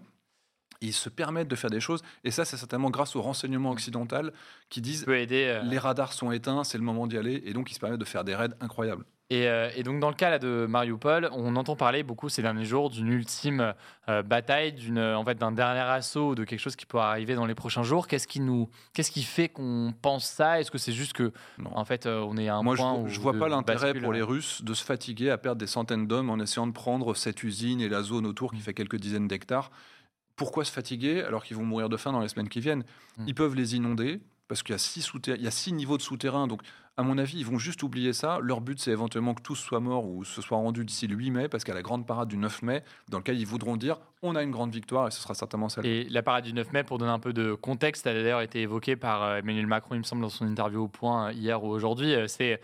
ils 0.81 0.93
se 0.93 1.09
permettent 1.09 1.47
de 1.47 1.55
faire 1.55 1.69
des 1.69 1.79
choses. 1.79 2.01
Et 2.23 2.31
ça, 2.31 2.45
c'est 2.45 2.57
certainement 2.57 2.89
grâce 2.89 3.15
au 3.15 3.21
renseignement 3.21 3.71
occidental 3.71 4.33
qui 4.69 4.81
disent 4.81 5.05
aider, 5.07 5.45
euh, 5.47 5.61
les 5.63 5.77
radars 5.77 6.13
sont 6.13 6.31
éteints, 6.31 6.63
c'est 6.63 6.77
le 6.77 6.83
moment 6.83 7.07
d'y 7.07 7.17
aller. 7.17 7.41
Et 7.45 7.53
donc, 7.53 7.71
ils 7.71 7.75
se 7.75 7.79
permettent 7.79 7.99
de 7.99 8.05
faire 8.05 8.23
des 8.23 8.35
raids 8.35 8.49
incroyables. 8.59 9.05
Et, 9.29 9.47
euh, 9.47 9.69
donc, 9.83 9.99
dans 9.99 10.09
le 10.09 10.15
cas 10.15 10.29
là, 10.29 10.37
de 10.37 10.67
Mariupol, 10.69 11.29
on 11.31 11.55
entend 11.55 11.75
parler 11.75 12.03
beaucoup 12.03 12.29
ces 12.29 12.41
derniers 12.41 12.65
jours 12.65 12.89
d'une 12.89 13.07
ultime 13.07 13.73
euh, 14.09 14.21
bataille, 14.21 14.73
d'une, 14.73 14.99
en 14.99 15.23
fait, 15.23 15.35
d'un 15.35 15.51
dernier 15.51 15.79
assaut, 15.79 16.35
de 16.35 16.43
quelque 16.43 16.59
chose 16.59 16.75
qui 16.75 16.85
pourrait 16.85 17.05
arriver 17.05 17.33
dans 17.33 17.45
les 17.45 17.55
prochains 17.55 17.83
jours. 17.83 18.07
Qu'est-ce 18.07 18.27
qui, 18.27 18.41
nous, 18.41 18.69
qu'est-ce 18.93 19.11
qui 19.11 19.23
fait 19.23 19.49
qu'on 19.49 19.93
pense 20.01 20.25
ça? 20.25 20.59
Est-ce 20.59 20.69
que 20.69 20.77
c'est 20.77 20.91
juste 20.91 21.13
que, 21.13 21.31
en 21.65 21.85
fait, 21.85 22.05
on 22.05 22.37
est 22.37 22.49
à 22.49 22.57
un 22.57 22.63
Moi, 22.63 22.75
point 22.75 23.05
je, 23.07 23.17
ne 23.17 23.23
vois 23.23 23.33
pas 23.33 23.47
l'intérêt 23.47 23.93
pour 23.93 24.13
les 24.13 24.21
Russes 24.21 24.61
de 24.63 24.73
se 24.73 24.83
fatiguer 24.83 25.31
à 25.31 25.37
perdre 25.37 25.59
des 25.59 25.67
centaines 25.67 26.05
d'hommes 26.05 26.29
en 26.29 26.37
essayant 26.37 26.67
de 26.67 26.73
prendre 26.73 27.15
cette 27.15 27.43
usine 27.43 27.81
et 27.81 27.89
la 27.89 28.03
zone 28.03 28.27
autour 28.27 28.51
qui 28.51 28.59
fait 28.59 28.73
quelques 28.73 28.97
dizaines 28.97 29.27
d'hectares 29.27 29.71
pourquoi 30.35 30.65
se 30.65 30.71
fatiguer 30.71 31.21
alors 31.21 31.43
qu'ils 31.43 31.57
vont 31.57 31.65
mourir 31.65 31.89
de 31.89 31.97
faim 31.97 32.11
dans 32.11 32.21
les 32.21 32.27
semaines 32.27 32.49
qui 32.49 32.59
viennent? 32.59 32.83
Hmm. 33.17 33.25
Ils 33.27 33.35
peuvent 33.35 33.55
les 33.55 33.75
inonder 33.75 34.21
parce 34.47 34.63
qu'il 34.63 34.73
y 34.73 34.75
a 34.75 34.79
six, 34.79 35.09
il 35.27 35.41
y 35.41 35.47
a 35.47 35.51
six 35.51 35.73
niveaux 35.73 35.97
de 35.97 36.01
souterrain. 36.01 36.47
Donc 36.47 36.61
à 36.95 37.03
mon 37.03 37.17
avis, 37.17 37.39
ils 37.39 37.45
vont 37.45 37.57
juste 37.57 37.81
oublier 37.81 38.13
ça. 38.13 38.39
Leur 38.41 38.62
but, 38.62 38.79
c'est 38.79 38.91
éventuellement 38.91 39.33
que 39.33 39.41
tous 39.41 39.55
soient 39.55 39.79
morts 39.79 40.05
ou 40.05 40.23
se 40.23 40.41
soient 40.41 40.57
rendus 40.57 40.85
d'ici 40.85 41.07
le 41.07 41.15
8 41.15 41.31
mai, 41.31 41.50
parce 41.50 41.67
a 41.67 41.73
la 41.73 41.81
grande 41.81 42.05
parade 42.05 42.27
du 42.27 42.38
9 42.38 42.62
mai, 42.62 42.83
dans 43.09 43.17
laquelle 43.17 43.39
ils 43.39 43.47
voudront 43.47 43.77
dire 43.77 43.97
on 44.23 44.35
a 44.35 44.43
une 44.43 44.51
grande 44.51 44.71
victoire, 44.71 45.07
et 45.07 45.12
ce 45.12 45.21
sera 45.21 45.33
certainement 45.33 45.69
celle. 45.69 45.85
Et 45.85 46.05
la 46.05 46.23
parade 46.23 46.45
du 46.45 46.53
9 46.53 46.71
mai, 46.71 46.83
pour 46.83 46.97
donner 46.97 47.12
un 47.12 47.19
peu 47.19 47.33
de 47.33 47.53
contexte, 47.53 48.07
a 48.07 48.13
d'ailleurs 48.13 48.41
été 48.41 48.62
évoquée 48.62 48.95
par 48.95 49.21
euh, 49.21 49.38
Emmanuel 49.39 49.67
Macron, 49.67 49.95
il 49.95 50.00
me 50.00 50.03
semble, 50.03 50.21
dans 50.21 50.29
son 50.29 50.47
interview 50.47 50.83
au 50.83 50.88
Point 50.88 51.27
euh, 51.27 51.33
hier 51.33 51.62
ou 51.63 51.67
aujourd'hui. 51.67 52.15
Euh, 52.15 52.27
c'est 52.27 52.62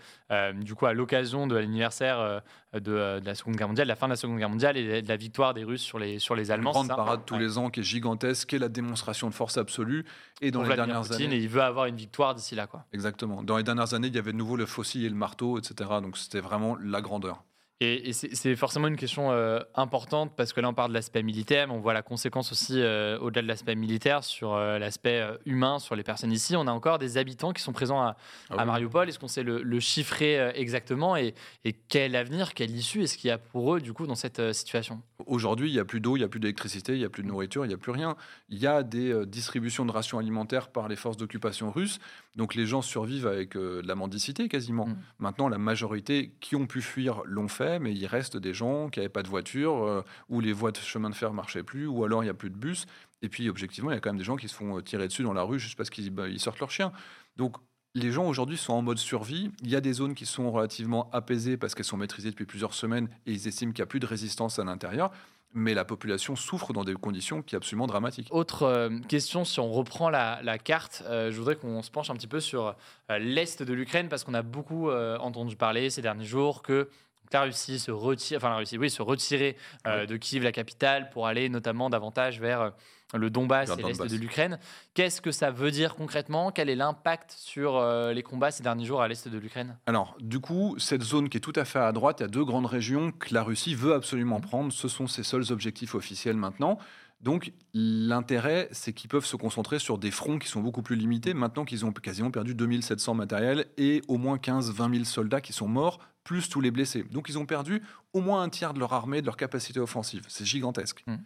du 0.54 0.74
coup 0.74 0.86
à 0.86 0.94
l'occasion 0.94 1.48
de 1.48 1.56
l'anniversaire 1.56 2.40
de, 2.72 3.20
la 3.24 3.34
Seconde 3.34 3.56
Guerre 3.56 3.66
mondiale, 3.66 3.88
la 3.88 3.96
fin 3.96 4.06
de 4.06 4.12
la 4.12 4.16
Seconde 4.16 4.38
Guerre 4.38 4.48
mondiale 4.48 4.76
et 4.76 5.02
de 5.02 5.08
la 5.08 5.16
victoire 5.16 5.54
des 5.54 5.64
Russes 5.64 5.82
sur 5.82 5.98
les, 5.98 6.20
sur 6.20 6.36
les 6.36 6.52
Allemands. 6.52 6.70
Une 6.70 6.86
grande 6.86 6.88
parade 6.96 7.20
tous 7.26 7.36
les 7.36 7.58
ans 7.58 7.68
qui 7.68 7.80
est 7.80 7.82
gigantesque, 7.82 8.48
qui 8.48 8.56
est 8.56 8.60
la 8.60 8.68
démonstration 8.68 9.28
de 9.28 9.34
force 9.34 9.58
absolue. 9.58 10.04
Et 10.40 10.52
dans 10.52 10.62
les 10.62 10.76
dernières 10.76 11.10
années. 11.10 11.34
Et 11.34 11.38
il 11.38 11.48
veut 11.48 11.62
avoir 11.62 11.86
une 11.86 11.96
victoire 11.96 12.36
d'ici 12.36 12.54
là. 12.54 12.68
Quoi. 12.68 12.84
Exactement. 12.92 13.42
Dans 13.42 13.56
les 13.56 13.64
dernières 13.64 13.92
années, 13.92 14.06
il 14.06 14.14
y 14.14 14.19
avait 14.20 14.32
de 14.32 14.38
nouveau 14.38 14.56
le 14.56 14.66
fossile 14.66 15.04
et 15.04 15.08
le 15.08 15.14
marteau, 15.16 15.58
etc. 15.58 15.90
Donc 16.02 16.16
c'était 16.16 16.40
vraiment 16.40 16.76
la 16.76 17.00
grandeur. 17.02 17.44
Et, 17.82 18.12
c'est 18.12 18.56
forcément 18.56 18.88
une 18.88 18.96
question 18.96 19.32
euh, 19.32 19.60
importante 19.74 20.32
parce 20.36 20.52
que 20.52 20.60
là, 20.60 20.68
on 20.68 20.74
parle 20.74 20.90
de 20.90 20.94
l'aspect 20.94 21.22
militaire, 21.22 21.66
mais 21.66 21.72
on 21.72 21.80
voit 21.80 21.94
la 21.94 22.02
conséquence 22.02 22.52
aussi, 22.52 22.74
euh, 22.78 23.18
au-delà 23.20 23.40
de 23.40 23.48
l'aspect 23.48 23.74
militaire, 23.74 24.22
sur 24.22 24.52
euh, 24.52 24.78
l'aspect 24.78 25.26
humain, 25.46 25.78
sur 25.78 25.96
les 25.96 26.02
personnes 26.02 26.30
ici. 26.30 26.54
On 26.56 26.66
a 26.66 26.72
encore 26.72 26.98
des 26.98 27.16
habitants 27.16 27.54
qui 27.54 27.62
sont 27.62 27.72
présents 27.72 28.02
à, 28.02 28.16
ah 28.50 28.66
Mariupol. 28.66 29.08
Est-ce 29.08 29.18
qu'on 29.18 29.28
sait 29.28 29.42
le, 29.42 29.80
chiffrer 29.80 30.52
exactement 30.56 31.16
et, 31.16 31.34
et, 31.64 31.72
quel 31.72 32.16
avenir, 32.16 32.52
quelle 32.52 32.70
issue 32.70 33.02
est-ce 33.04 33.16
qu'il 33.16 33.28
y 33.28 33.30
a 33.30 33.38
pour 33.38 33.74
eux, 33.74 33.80
du 33.80 33.94
coup, 33.94 34.06
dans 34.06 34.14
cette 34.14 34.52
situation? 34.52 35.00
Aujourd'hui, 35.24 35.70
il 35.70 35.72
n'y 35.72 35.78
a 35.78 35.86
plus 35.86 36.00
d'eau, 36.00 36.16
il 36.16 36.20
n'y 36.20 36.24
a 36.24 36.28
plus 36.28 36.40
d'électricité, 36.40 36.92
il 36.92 36.98
n'y 36.98 37.04
a 37.06 37.08
plus 37.08 37.22
de 37.22 37.28
nourriture, 37.28 37.64
il 37.64 37.68
n'y 37.68 37.74
a 37.74 37.78
plus 37.78 37.92
rien. 37.92 38.14
Il 38.50 38.58
y 38.58 38.66
a 38.66 38.82
des 38.82 39.24
distributions 39.24 39.86
de 39.86 39.92
rations 39.92 40.18
alimentaires 40.18 40.68
par 40.68 40.86
les 40.86 40.96
forces 40.96 41.16
d'occupation 41.16 41.70
russes. 41.70 41.98
Donc 42.36 42.54
les 42.54 42.66
gens 42.66 42.82
survivent 42.82 43.26
avec 43.26 43.54
de 43.54 43.82
la 43.86 43.94
mendicité 43.94 44.48
quasiment. 44.48 44.88
Mm. 44.88 44.96
Maintenant, 45.18 45.48
la 45.48 45.58
majorité 45.58 46.34
qui 46.40 46.56
ont 46.56 46.66
pu 46.66 46.82
fuir 46.82 47.22
l'ont 47.24 47.48
fait 47.48 47.69
mais 47.78 47.94
il 47.94 48.06
reste 48.06 48.36
des 48.36 48.54
gens 48.54 48.88
qui 48.88 48.98
n'avaient 48.98 49.08
pas 49.08 49.22
de 49.22 49.28
voiture, 49.28 49.84
euh, 49.84 50.02
où 50.28 50.40
les 50.40 50.52
voies 50.52 50.72
de 50.72 50.78
chemin 50.78 51.10
de 51.10 51.14
fer 51.14 51.32
marchaient 51.32 51.62
plus, 51.62 51.86
ou 51.86 52.04
alors 52.04 52.22
il 52.22 52.26
n'y 52.26 52.30
a 52.30 52.34
plus 52.34 52.50
de 52.50 52.56
bus. 52.56 52.86
Et 53.22 53.28
puis, 53.28 53.48
objectivement, 53.48 53.90
il 53.90 53.94
y 53.94 53.96
a 53.96 54.00
quand 54.00 54.10
même 54.10 54.18
des 54.18 54.24
gens 54.24 54.36
qui 54.36 54.48
se 54.48 54.54
font 54.54 54.78
euh, 54.78 54.82
tirer 54.82 55.08
dessus 55.08 55.22
dans 55.22 55.32
la 55.32 55.42
rue 55.42 55.58
juste 55.58 55.76
parce 55.76 55.90
qu'ils 55.90 56.10
bah, 56.10 56.24
sortent 56.38 56.60
leur 56.60 56.70
chien. 56.70 56.92
Donc, 57.36 57.56
les 57.94 58.12
gens 58.12 58.26
aujourd'hui 58.26 58.56
sont 58.56 58.72
en 58.72 58.82
mode 58.82 58.98
survie. 58.98 59.50
Il 59.62 59.70
y 59.70 59.76
a 59.76 59.80
des 59.80 59.92
zones 59.92 60.14
qui 60.14 60.26
sont 60.26 60.50
relativement 60.50 61.10
apaisées 61.12 61.56
parce 61.56 61.74
qu'elles 61.74 61.84
sont 61.84 61.96
maîtrisées 61.96 62.30
depuis 62.30 62.46
plusieurs 62.46 62.72
semaines 62.72 63.08
et 63.26 63.32
ils 63.32 63.48
estiment 63.48 63.72
qu'il 63.72 63.82
n'y 63.82 63.84
a 63.84 63.86
plus 63.86 64.00
de 64.00 64.06
résistance 64.06 64.58
à 64.58 64.64
l'intérieur 64.64 65.10
mais 65.52 65.74
la 65.74 65.84
population 65.84 66.36
souffre 66.36 66.72
dans 66.72 66.84
des 66.84 66.94
conditions 66.94 67.42
qui 67.42 67.50
sont 67.50 67.56
absolument 67.56 67.88
dramatiques. 67.88 68.28
Autre 68.30 68.62
euh, 68.62 69.00
question, 69.08 69.44
si 69.44 69.58
on 69.58 69.72
reprend 69.72 70.08
la, 70.08 70.58
carte, 70.58 71.02
je 71.08 71.36
voudrais 71.36 71.56
qu'on 71.56 71.82
se 71.82 71.90
penche 71.90 72.08
un 72.08 72.14
petit 72.14 72.28
peu 72.28 72.38
sur 72.38 72.76
l'Est 73.08 73.60
de 73.60 73.72
l'Ukraine, 73.72 74.08
parce 74.08 74.22
qu'on 74.22 74.34
a 74.34 74.42
beaucoup 74.42 74.92
entendu 74.92 75.56
parler 75.56 75.90
ces 75.90 76.02
derniers 76.02 76.24
jours 76.24 76.62
que 76.62 76.88
la 77.32 77.42
Russie 77.42 77.78
se 77.78 77.90
retire, 77.90 78.38
enfin 78.38 78.50
la 78.50 78.56
Russie, 78.56 78.78
oui, 78.78 78.90
se 78.90 79.02
retirer 79.02 79.56
euh, 79.86 80.06
de 80.06 80.16
Kiev, 80.16 80.42
la 80.42 80.52
capitale, 80.52 81.10
pour 81.10 81.26
aller 81.26 81.48
notamment 81.48 81.90
davantage 81.90 82.40
vers 82.40 82.60
euh, 82.60 82.70
le 83.14 83.30
Donbass 83.30 83.70
et 83.78 83.82
l'est 83.82 84.06
de 84.06 84.16
l'Ukraine. 84.16 84.58
Qu'est-ce 84.94 85.20
que 85.20 85.30
ça 85.30 85.50
veut 85.50 85.70
dire 85.70 85.94
concrètement? 85.94 86.50
Quel 86.50 86.68
est 86.68 86.76
l'impact 86.76 87.32
sur 87.36 87.76
euh, 87.76 88.12
les 88.12 88.22
combats 88.22 88.50
ces 88.50 88.62
derniers 88.62 88.84
jours 88.84 89.02
à 89.02 89.08
l'est 89.08 89.28
de 89.28 89.38
l'Ukraine? 89.38 89.76
Alors, 89.86 90.16
du 90.20 90.40
coup, 90.40 90.76
cette 90.78 91.02
zone 91.02 91.28
qui 91.28 91.36
est 91.36 91.40
tout 91.40 91.52
à 91.56 91.64
fait 91.64 91.78
à 91.78 91.92
droite, 91.92 92.20
il 92.20 92.22
y 92.24 92.26
a 92.26 92.28
deux 92.28 92.44
grandes 92.44 92.66
régions 92.66 93.12
que 93.12 93.32
la 93.34 93.42
Russie 93.42 93.74
veut 93.74 93.94
absolument 93.94 94.40
prendre. 94.40 94.72
Ce 94.72 94.88
sont 94.88 95.06
ses 95.06 95.22
seuls 95.22 95.52
objectifs 95.52 95.94
officiels 95.94 96.36
maintenant. 96.36 96.78
Donc 97.20 97.52
l'intérêt, 97.74 98.68
c'est 98.72 98.94
qu'ils 98.94 99.10
peuvent 99.10 99.26
se 99.26 99.36
concentrer 99.36 99.78
sur 99.78 99.98
des 99.98 100.10
fronts 100.10 100.38
qui 100.38 100.48
sont 100.48 100.62
beaucoup 100.62 100.80
plus 100.80 100.96
limités, 100.96 101.34
maintenant 101.34 101.66
qu'ils 101.66 101.84
ont 101.84 101.92
quasiment 101.92 102.30
perdu 102.30 102.54
2700 102.54 103.14
matériels 103.14 103.66
et 103.76 104.00
au 104.08 104.16
moins 104.16 104.36
15-20 104.38 104.92
000 104.92 105.04
soldats 105.04 105.42
qui 105.42 105.52
sont 105.52 105.68
morts, 105.68 105.98
plus 106.30 106.48
tous 106.48 106.60
les 106.60 106.70
blessés. 106.70 107.02
Donc 107.10 107.28
ils 107.28 107.38
ont 107.40 107.44
perdu 107.44 107.82
au 108.12 108.20
moins 108.20 108.40
un 108.44 108.48
tiers 108.48 108.72
de 108.72 108.78
leur 108.78 108.92
armée, 108.92 109.20
de 109.20 109.26
leur 109.26 109.36
capacité 109.36 109.80
offensive. 109.80 110.22
C'est 110.28 110.44
gigantesque. 110.44 111.02
Mm. 111.08 111.16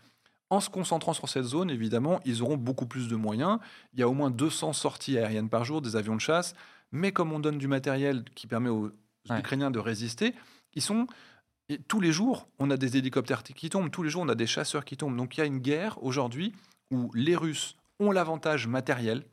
En 0.48 0.60
se 0.60 0.70
concentrant 0.70 1.12
sur 1.12 1.28
cette 1.28 1.44
zone, 1.44 1.70
évidemment, 1.70 2.20
ils 2.24 2.40
auront 2.40 2.56
beaucoup 2.56 2.86
plus 2.86 3.06
de 3.06 3.14
moyens. 3.14 3.58
Il 3.92 4.00
y 4.00 4.02
a 4.02 4.08
au 4.08 4.14
moins 4.14 4.30
200 4.30 4.72
sorties 4.72 5.18
aériennes 5.18 5.50
par 5.50 5.66
jour, 5.66 5.82
des 5.82 5.96
avions 5.96 6.14
de 6.16 6.22
chasse. 6.22 6.54
Mais 6.90 7.12
comme 7.12 7.32
on 7.32 7.38
donne 7.38 7.58
du 7.58 7.68
matériel 7.68 8.24
qui 8.34 8.46
permet 8.46 8.70
aux 8.70 8.92
Ouais. 9.28 9.38
Ukrainiens 9.38 9.70
de 9.70 9.78
résister, 9.78 10.34
ils 10.74 10.82
sont 10.82 11.06
et 11.68 11.78
tous 11.78 12.00
les 12.00 12.12
jours, 12.12 12.48
on 12.58 12.70
a 12.70 12.76
des 12.76 12.96
hélicoptères 12.96 13.42
qui 13.42 13.70
tombent, 13.70 13.90
tous 13.90 14.02
les 14.02 14.10
jours, 14.10 14.22
on 14.22 14.28
a 14.28 14.34
des 14.34 14.46
chasseurs 14.46 14.84
qui 14.84 14.96
tombent. 14.96 15.16
Donc 15.16 15.36
il 15.36 15.40
y 15.40 15.42
a 15.42 15.46
une 15.46 15.60
guerre 15.60 16.02
aujourd'hui 16.02 16.52
où 16.90 17.10
les 17.14 17.36
Russes 17.36 17.76
ont 18.00 18.10
l'avantage 18.10 18.66
matériel, 18.66 19.24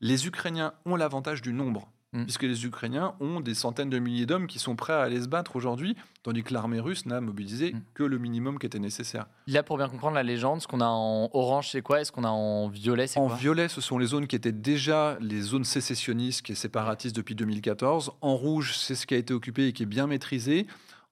les 0.00 0.26
Ukrainiens 0.26 0.74
ont 0.84 0.96
l'avantage 0.96 1.40
du 1.40 1.52
nombre, 1.52 1.90
Mm. 2.14 2.22
puisque 2.22 2.44
les 2.44 2.64
Ukrainiens 2.64 3.14
ont 3.20 3.40
des 3.40 3.54
centaines 3.54 3.90
de 3.90 3.98
milliers 3.98 4.24
d'hommes 4.24 4.46
qui 4.46 4.58
sont 4.60 4.76
prêts 4.76 4.92
à 4.92 5.00
aller 5.02 5.20
se 5.20 5.26
battre 5.28 5.56
aujourd'hui, 5.56 5.96
tandis 6.22 6.42
que 6.44 6.54
l'armée 6.54 6.78
russe 6.80 7.06
n'a 7.06 7.20
mobilisé 7.20 7.72
Mm. 7.74 7.80
que 7.92 8.02
le 8.04 8.18
minimum 8.18 8.58
qui 8.58 8.66
était 8.66 8.78
nécessaire. 8.78 9.26
Là, 9.48 9.62
pour 9.64 9.76
bien 9.78 9.88
comprendre 9.88 10.14
la 10.14 10.22
légende, 10.22 10.62
ce 10.62 10.68
qu'on 10.68 10.80
a 10.80 10.86
en 10.86 11.28
orange, 11.32 11.70
c'est 11.70 11.82
quoi? 11.82 12.00
Et 12.00 12.04
ce 12.04 12.12
qu'on 12.12 12.22
a 12.24 12.28
en 12.30 12.68
violet, 12.68 13.06
c'est 13.08 13.18
En 13.18 13.26
quoi? 13.26 13.36
violet, 13.36 13.68
ce 13.68 13.80
sont 13.80 13.98
les 13.98 14.06
zones 14.06 14.26
qui 14.28 14.36
étaient 14.36 14.52
déjà 14.52 15.18
les 15.20 15.40
zones 15.40 15.64
sécessionnistes 15.64 16.48
et 16.50 16.54
séparatistes 16.54 17.16
depuis 17.16 17.34
2014. 17.34 18.12
En 18.20 18.36
rouge, 18.36 18.76
c'est 18.76 18.94
ce 18.94 19.06
qui 19.06 19.14
a 19.14 19.18
été 19.18 19.34
occupé 19.34 19.66
et 19.66 19.72
qui 19.72 19.82
est 19.82 19.86
bien 19.86 20.06
maîtrisé. 20.06 20.66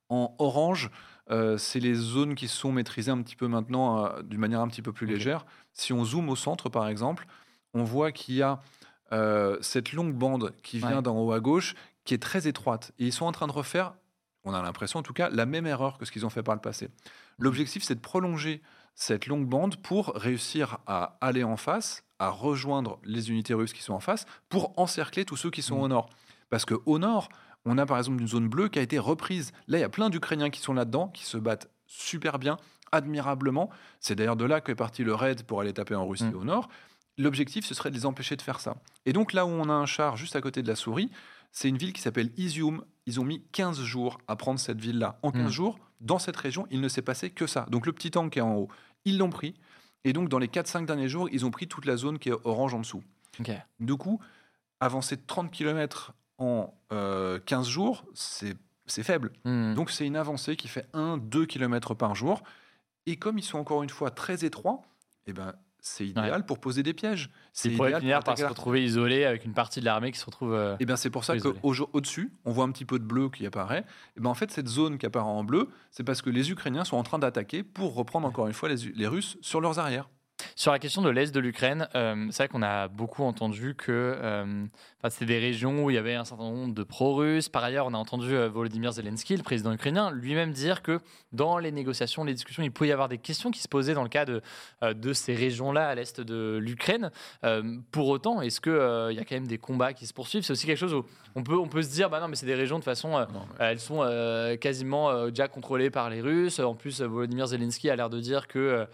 En 0.09 0.35
orange, 0.39 0.91
euh, 1.31 1.57
c'est 1.59 1.81
les 1.81 1.95
zones 1.95 2.35
qui 2.35 2.47
sont 2.49 2.71
maîtrisées 2.71 3.11
un 3.11 3.21
petit 3.23 3.37
peu 3.37 3.49
maintenant 3.49 4.05
euh, 4.07 4.23
d'une 4.23 4.39
manière 4.41 4.61
un 4.61 4.69
petit 4.69 4.83
peu 4.83 4.93
plus 4.93 5.07
légère. 5.07 5.47
Si 5.73 5.93
on 5.93 6.05
zoome 6.05 6.29
au 6.29 6.37
centre, 6.37 6.69
par 6.69 6.87
exemple, 6.89 7.27
on 7.75 7.83
voit 7.85 8.13
qu'il 8.13 8.35
y 8.35 8.43
a 8.43 8.61
euh, 9.13 9.59
cette 9.61 9.93
longue 9.93 10.15
bande 10.15 10.55
qui 10.63 10.79
vient 10.79 10.97
Ouais. 10.97 11.03
d'en 11.03 11.17
haut 11.19 11.33
à 11.33 11.41
gauche, 11.41 11.75
qui 12.05 12.15
est 12.15 12.23
très 12.23 12.49
étroite. 12.49 12.93
Et 12.99 13.07
ils 13.07 13.13
sont 13.13 13.27
en 13.27 13.33
train 13.33 13.47
de 13.47 13.53
refaire, 13.53 13.95
on 14.45 14.55
a 14.55 14.63
l'impression 14.63 14.99
en 15.01 15.03
tout 15.03 15.13
cas, 15.13 15.29
la 15.31 15.47
même 15.47 15.67
erreur 15.67 15.99
que 15.99 16.05
ce 16.05 16.11
qu'ils 16.13 16.27
ont 16.27 16.31
fait 16.31 16.43
par 16.43 16.55
le 16.55 16.61
passé. 16.61 16.89
L'objectif, 17.39 17.83
c'est 17.85 17.95
de 17.95 18.01
prolonger 18.01 18.61
cette 18.95 19.27
longue 19.27 19.47
bande 19.47 19.77
pour 19.77 20.13
réussir 20.15 20.79
à 20.87 21.17
aller 21.21 21.45
en 21.45 21.57
face, 21.57 22.05
à 22.19 22.29
rejoindre 22.29 22.99
les 23.05 23.31
unités 23.31 23.55
russes 23.55 23.73
qui 23.73 23.83
sont 23.83 23.95
en 23.95 24.01
face, 24.01 24.27
pour 24.49 24.73
encercler 24.79 25.25
tous 25.25 25.37
ceux 25.37 25.51
qui 25.51 25.63
sont 25.63 25.77
Mhm. 25.77 25.83
au 25.83 25.89
nord. 25.89 26.11
Parce 26.51 26.65
qu'au 26.65 26.99
nord, 26.99 27.29
on 27.65 27.79
a 27.79 27.87
par 27.87 27.99
exemple 27.99 28.21
une 28.21 28.29
zone 28.29 28.49
bleue 28.49 28.69
qui 28.69 28.79
a 28.79 28.83
été 28.83 28.99
reprise. 28.99 29.53
Là, 29.69 29.79
il 29.79 29.81
y 29.81 29.85
a 29.85 29.89
plein 29.89 30.11
d'Ukrainiens 30.11 30.51
qui 30.51 30.61
sont 30.61 30.75
là-dedans, 30.75 31.09
qui 31.09 31.25
se 31.25 31.37
battent 31.39 31.71
super 31.87 32.39
bien, 32.39 32.59
admirablement. 32.91 33.71
C'est 34.01 34.15
d'ailleurs 34.15 34.37
de 34.37 34.45
là 34.45 34.61
qu'est 34.61 34.75
parti 34.75 35.05
le 35.05 35.15
raid 35.15 35.45
pour 35.45 35.61
aller 35.61 35.73
taper 35.73 35.95
en 35.95 36.07
Russie 36.07 36.25
Mhm. 36.25 36.37
au 36.37 36.45
nord. 36.45 36.69
L'objectif, 37.23 37.65
ce 37.65 37.75
serait 37.75 37.91
de 37.91 37.95
les 37.95 38.07
empêcher 38.07 38.37
de 38.37 38.43
faire 38.43 38.61
ça. 38.61 38.77
Et 39.07 39.13
donc 39.13 39.33
là 39.33 39.47
où 39.47 39.49
on 39.51 39.69
a 39.69 39.73
un 39.73 39.87
char 39.87 40.17
juste 40.17 40.35
à 40.37 40.41
côté 40.41 40.63
de 40.63 40.69
la 40.69 40.77
souris, 40.77 41.11
c'est 41.53 41.69
une 41.69 41.77
ville 41.79 41.93
qui 41.93 42.01
s'appelle 42.03 42.31
Izium. 42.37 42.85
Ils 43.07 43.21
ont 43.21 43.25
mis 43.25 43.43
15 43.53 43.81
jours 43.83 44.19
à 44.29 44.37
prendre 44.37 44.59
cette 44.59 44.81
ville-là. 44.81 45.19
En 45.23 45.31
15 45.33 45.43
Mhm. 45.43 45.49
jours, 45.51 45.79
dans 46.01 46.19
cette 46.19 46.37
région, 46.37 46.67
il 46.71 46.81
ne 46.81 46.89
s'est 46.89 47.03
passé 47.03 47.31
que 47.31 47.47
ça. 47.47 47.67
Donc 47.71 47.87
le 47.87 47.93
petit 47.93 48.11
tank 48.11 48.33
qui 48.33 48.39
est 48.39 48.43
en 48.43 48.55
haut, 48.57 48.69
ils 49.05 49.19
l'ont 49.19 49.31
pris. 49.31 49.55
Et 50.05 50.13
donc 50.13 50.29
dans 50.29 50.39
les 50.39 50.49
4-5 50.49 50.87
derniers 50.87 51.09
jours, 51.09 51.29
ils 51.31 51.45
ont 51.47 51.51
pris 51.51 51.69
toute 51.69 51.85
la 51.85 51.97
zone 51.97 52.19
qui 52.19 52.29
est 52.31 52.35
orange 52.45 52.75
en 52.75 52.81
dessous. 52.81 53.03
Ok. 53.41 53.51
Du 53.81 53.95
coup, 53.97 54.21
avancer 54.81 55.17
de 55.17 55.23
30 55.27 55.51
km 55.51 56.15
en 56.39 56.73
euh, 56.93 57.39
15 57.47 57.69
jours, 57.69 58.05
c'est 58.15 58.57
c'est 58.87 59.05
faible. 59.05 59.33
Hmm. 59.45 59.75
Donc 59.75 59.91
c'est 59.91 60.05
une 60.07 60.17
avancée 60.17 60.57
qui 60.57 60.67
fait 60.69 60.89
1-2 60.93 61.47
km 61.47 61.95
par 61.95 62.15
jour. 62.17 62.43
Et 63.07 63.17
comme 63.17 63.39
ils 63.39 63.45
sont 63.45 63.59
encore 63.59 63.83
une 63.85 63.91
fois 63.91 64.11
très 64.11 64.45
étroits, 64.45 64.83
eh 65.27 65.33
ben, 65.33 65.55
c'est 65.85 66.07
idéal 66.07 66.47
pour 66.47 66.61
poser 66.61 66.83
des 66.85 66.95
pièges. 66.95 67.29
C'est 67.53 67.69
Il 67.71 67.77
pourrait 67.77 67.91
idéal 67.91 68.01
finir 68.01 68.19
pour 68.21 68.25
par 68.25 68.39
se 68.39 68.45
retrouver 68.45 68.85
isolé 68.85 69.25
avec 69.25 69.45
une 69.45 69.53
partie 69.53 69.81
de 69.81 69.85
l'armée 69.85 70.13
qui 70.13 70.19
se 70.19 70.25
retrouve. 70.25 70.55
euh, 70.55 70.77
Eh 70.79 70.87
bien, 70.87 70.95
c'est 70.97 71.11
pour 71.11 71.25
ça 71.25 71.35
qu'au-dessus, 71.37 72.33
on 72.45 72.53
voit 72.53 72.65
un 72.65 72.71
petit 72.71 72.85
peu 72.85 72.99
de 73.01 73.05
bleu 73.05 73.29
qui 73.29 73.45
apparaît. 73.45 73.85
Eh 74.17 74.21
ben, 74.21 74.31
en 74.31 74.35
fait, 74.35 74.51
cette 74.53 74.69
zone 74.69 74.97
qui 74.97 75.07
apparaît 75.07 75.27
en 75.27 75.43
bleu, 75.45 75.69
c'est 75.91 76.05
parce 76.05 76.23
que 76.23 76.31
les 76.31 76.51
Ukrainiens 76.53 76.85
sont 76.85 76.97
en 76.97 77.03
train 77.03 77.19
d'attaquer 77.19 77.65
pour 77.65 77.95
reprendre 77.95 78.27
encore 78.29 78.47
une 78.47 78.53
fois 78.55 78.69
les, 78.69 78.77
les 78.95 79.07
Russes 79.09 79.37
sur 79.43 79.61
leurs 79.61 79.81
arrières. 79.81 80.09
Sur 80.57 80.73
la 80.73 80.79
question 80.79 81.03
de 81.03 81.11
l'Est 81.11 81.35
de 81.35 81.41
l'Ukraine, 81.41 81.89
euh, 81.95 82.27
c'est 82.31 82.45
vrai 82.45 82.49
qu'on 82.49 82.63
a 82.63 82.89
beaucoup 82.89 83.23
entendu 83.25 83.75
que 83.75 83.91
euh, 83.93 84.45
enfin, 84.99 85.11
c'était 85.11 85.27
des 85.27 85.39
régions 85.39 85.85
où 85.85 85.91
il 85.91 85.95
y 85.95 85.99
avait 85.99 86.15
un 86.15 86.25
certain 86.25 86.45
nombre 86.45 86.75
de 86.75 86.83
pro-russes. 86.83 87.49
Par 87.49 87.65
ailleurs, 87.65 87.87
on 87.87 87.95
a 87.95 87.99
entendu 87.99 88.35
euh, 88.35 88.49
Volodymyr 88.49 88.93
Zelensky, 88.93 89.37
le 89.37 89.43
président 89.43 89.73
ukrainien, 89.73 90.11
lui-même 90.11 90.53
dire 90.53 90.83
que 90.83 91.01
dans 91.33 91.59
les 91.59 91.73
négociations, 91.73 92.25
les 92.25 92.35
discussions, 92.35 92.63
il 92.63 92.71
pouvait 92.71 92.91
y 92.91 92.93
avoir 92.93 93.09
des 93.09 93.19
questions 93.19 93.51
qui 93.51 93.61
se 93.61 93.69
posaient 93.69 93.95
dans 93.95 94.03
le 94.03 94.09
cas 94.09 94.25
de, 94.25 94.43
euh, 94.83 94.95
de 94.95 95.13
ces 95.13 95.35
régions-là 95.35 95.89
à 95.89 95.95
l'Est 95.95 96.21
de 96.21 96.59
l'Ukraine. 96.61 97.11
Pour 97.91 98.09
autant, 98.09 98.41
est-ce 98.43 98.61
qu'il 98.61 98.73
il 98.73 99.17
y 99.17 99.21
a 99.21 99.25
quand 99.25 99.35
même 99.35 99.47
des 99.47 99.59
combats 99.59 99.93
qui 99.93 100.07
se 100.07 100.13
poursuivent? 100.15 100.43
C'est 100.43 100.53
aussi 100.53 100.67
quelque 100.67 100.79
chose 100.79 100.95
où 100.95 101.05
on 101.35 101.43
peut, 101.43 101.57
on 101.57 101.69
peut 101.69 101.83
se 101.83 101.91
dire, 101.91 102.11
bah 102.11 102.21
non, 102.21 102.29
mais 102.29 102.37
c'est 102.37 102.47
des 102.47 102.55
régions 102.55 102.77
de 102.77 102.81
toute 102.81 102.85
façon, 102.85 103.11
Non, 103.11 103.27
mais- 103.59 103.67
elles 103.67 103.81
sont 103.81 104.01
quasiment 104.61 105.29
déjà 105.29 105.49
contrôlées 105.49 105.91
par 105.91 106.11
les 106.11 106.21
Russes. 106.21 106.59
En 106.61 106.75
plus, 106.75 107.01
Volodymyr 107.01 107.47
Zelensky 107.47 107.91
a 107.91 107.97
l'air 107.97 108.11
de 108.11 108.21
dire 108.21 108.49
que, 108.49 108.87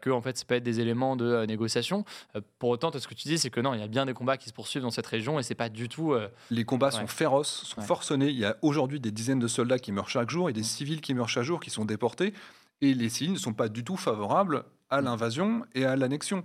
que 0.00 0.10
en 0.10 0.20
fait, 0.20 0.36
ça 0.36 0.44
peut 0.46 0.54
être 0.54 0.62
des 0.62 0.80
éléments 0.86 1.16
de 1.16 1.24
euh, 1.24 1.46
négociation. 1.46 2.04
Euh, 2.34 2.40
pour 2.58 2.70
autant, 2.70 2.90
ce 2.96 3.06
que 3.08 3.14
tu 3.14 3.28
dis, 3.28 3.38
c'est 3.38 3.50
que 3.50 3.60
non, 3.60 3.74
il 3.74 3.80
y 3.80 3.82
a 3.82 3.88
bien 3.88 4.06
des 4.06 4.14
combats 4.14 4.36
qui 4.36 4.48
se 4.48 4.54
poursuivent 4.54 4.82
dans 4.82 4.90
cette 4.90 5.06
région 5.06 5.38
et 5.38 5.42
c'est 5.42 5.54
pas 5.54 5.68
du 5.68 5.88
tout. 5.88 6.12
euh, 6.12 6.28
Les 6.50 6.64
combats 6.64 6.86
Ouais. 6.86 6.92
sont 7.00 7.06
féroces, 7.06 7.64
sont 7.64 7.80
Ouais. 7.80 7.86
forcenés. 7.86 8.28
Il 8.28 8.38
y 8.38 8.44
a 8.44 8.56
aujourd'hui 8.62 9.00
des 9.00 9.10
dizaines 9.10 9.38
de 9.40 9.48
soldats 9.48 9.78
qui 9.78 9.92
meurent 9.92 10.08
chaque 10.08 10.30
jour 10.30 10.48
et 10.48 10.52
des 10.52 10.62
civils 10.62 11.00
qui 11.00 11.12
meurent 11.14 11.28
chaque 11.28 11.44
jour, 11.44 11.60
qui 11.60 11.70
sont 11.70 11.84
déportés. 11.84 12.32
Et 12.80 12.94
les 12.94 13.08
civils 13.08 13.32
ne 13.32 13.38
sont 13.38 13.54
pas 13.54 13.68
du 13.68 13.82
tout 13.84 13.96
favorables 13.96 14.64
à 14.90 15.00
l'invasion 15.00 15.64
et 15.74 15.84
à 15.84 15.96
l'annexion. 15.96 16.44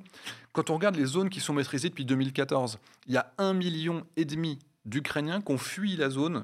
Quand 0.54 0.70
on 0.70 0.76
regarde 0.76 0.96
les 0.96 1.06
zones 1.06 1.30
qui 1.30 1.40
sont 1.40 1.54
maîtrisées 1.54 1.90
depuis 1.90 2.06
2014, 2.06 2.80
il 3.08 3.14
y 3.14 3.18
a 3.18 3.32
un 3.38 3.54
million 3.54 4.04
et 4.16 4.26
demi 4.26 4.58
d'Ukrainiens 4.86 5.42
qui 5.42 5.52
ont 5.52 5.58
fui 5.58 5.96
la 5.96 6.10
zone 6.10 6.44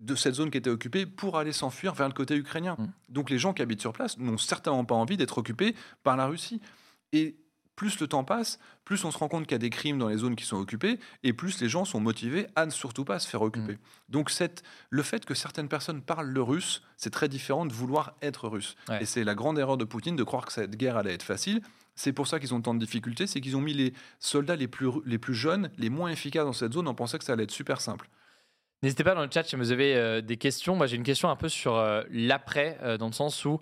de 0.00 0.14
cette 0.14 0.34
zone 0.34 0.50
qui 0.50 0.58
était 0.58 0.70
occupée 0.70 1.06
pour 1.06 1.36
aller 1.38 1.52
s'enfuir 1.52 1.94
vers 1.94 2.08
le 2.08 2.14
côté 2.14 2.34
ukrainien. 2.34 2.74
Mm. 2.78 2.86
Donc 3.10 3.30
les 3.30 3.38
gens 3.38 3.52
qui 3.52 3.62
habitent 3.62 3.80
sur 3.80 3.92
place 3.92 4.16
n'ont 4.18 4.38
certainement 4.38 4.84
pas 4.84 4.94
envie 4.94 5.16
d'être 5.16 5.38
occupés 5.38 5.74
par 6.02 6.16
la 6.16 6.26
Russie. 6.26 6.60
Et 7.12 7.36
plus 7.80 7.98
le 7.98 8.06
temps 8.08 8.24
passe, 8.24 8.58
plus 8.84 9.02
on 9.06 9.10
se 9.10 9.16
rend 9.16 9.28
compte 9.28 9.44
qu'il 9.44 9.52
y 9.52 9.54
a 9.54 9.58
des 9.58 9.70
crimes 9.70 9.98
dans 9.98 10.08
les 10.08 10.18
zones 10.18 10.36
qui 10.36 10.44
sont 10.44 10.58
occupées, 10.58 10.98
et 11.22 11.32
plus 11.32 11.62
les 11.62 11.68
gens 11.70 11.86
sont 11.86 11.98
motivés 11.98 12.46
à 12.54 12.66
ne 12.66 12.70
surtout 12.70 13.06
pas 13.06 13.18
se 13.18 13.26
faire 13.26 13.40
occuper. 13.40 13.78
Donc 14.10 14.28
cette, 14.28 14.62
le 14.90 15.02
fait 15.02 15.24
que 15.24 15.32
certaines 15.32 15.68
personnes 15.68 16.02
parlent 16.02 16.28
le 16.28 16.42
russe, 16.42 16.82
c'est 16.98 17.08
très 17.08 17.26
différent 17.26 17.64
de 17.64 17.72
vouloir 17.72 18.16
être 18.20 18.48
russe. 18.48 18.76
Ouais. 18.90 19.02
Et 19.02 19.06
c'est 19.06 19.24
la 19.24 19.34
grande 19.34 19.58
erreur 19.58 19.78
de 19.78 19.86
Poutine 19.86 20.14
de 20.14 20.24
croire 20.24 20.44
que 20.44 20.52
cette 20.52 20.76
guerre 20.76 20.98
allait 20.98 21.14
être 21.14 21.22
facile. 21.22 21.62
C'est 21.94 22.12
pour 22.12 22.26
ça 22.26 22.38
qu'ils 22.38 22.52
ont 22.52 22.60
tant 22.60 22.74
de 22.74 22.80
difficultés, 22.80 23.26
c'est 23.26 23.40
qu'ils 23.40 23.56
ont 23.56 23.62
mis 23.62 23.72
les 23.72 23.94
soldats 24.18 24.56
les 24.56 24.68
plus, 24.68 24.90
les 25.06 25.18
plus 25.18 25.34
jeunes, 25.34 25.70
les 25.78 25.88
moins 25.88 26.10
efficaces 26.10 26.44
dans 26.44 26.52
cette 26.52 26.74
zone, 26.74 26.86
en 26.86 26.94
pensant 26.94 27.16
que 27.16 27.24
ça 27.24 27.32
allait 27.32 27.44
être 27.44 27.50
super 27.50 27.80
simple. 27.80 28.10
N'hésitez 28.82 29.04
pas 29.04 29.14
dans 29.14 29.20
le 29.22 29.28
chat 29.30 29.42
si 29.44 29.56
vous 29.56 29.72
avez 29.72 29.94
euh, 29.94 30.22
des 30.22 30.38
questions. 30.38 30.74
Moi, 30.74 30.86
j'ai 30.86 30.96
une 30.96 31.02
question 31.02 31.28
un 31.28 31.36
peu 31.36 31.50
sur 31.50 31.76
euh, 31.76 32.02
l'après, 32.10 32.78
euh, 32.82 32.96
dans 32.96 33.08
le 33.08 33.12
sens 33.12 33.44
où 33.44 33.60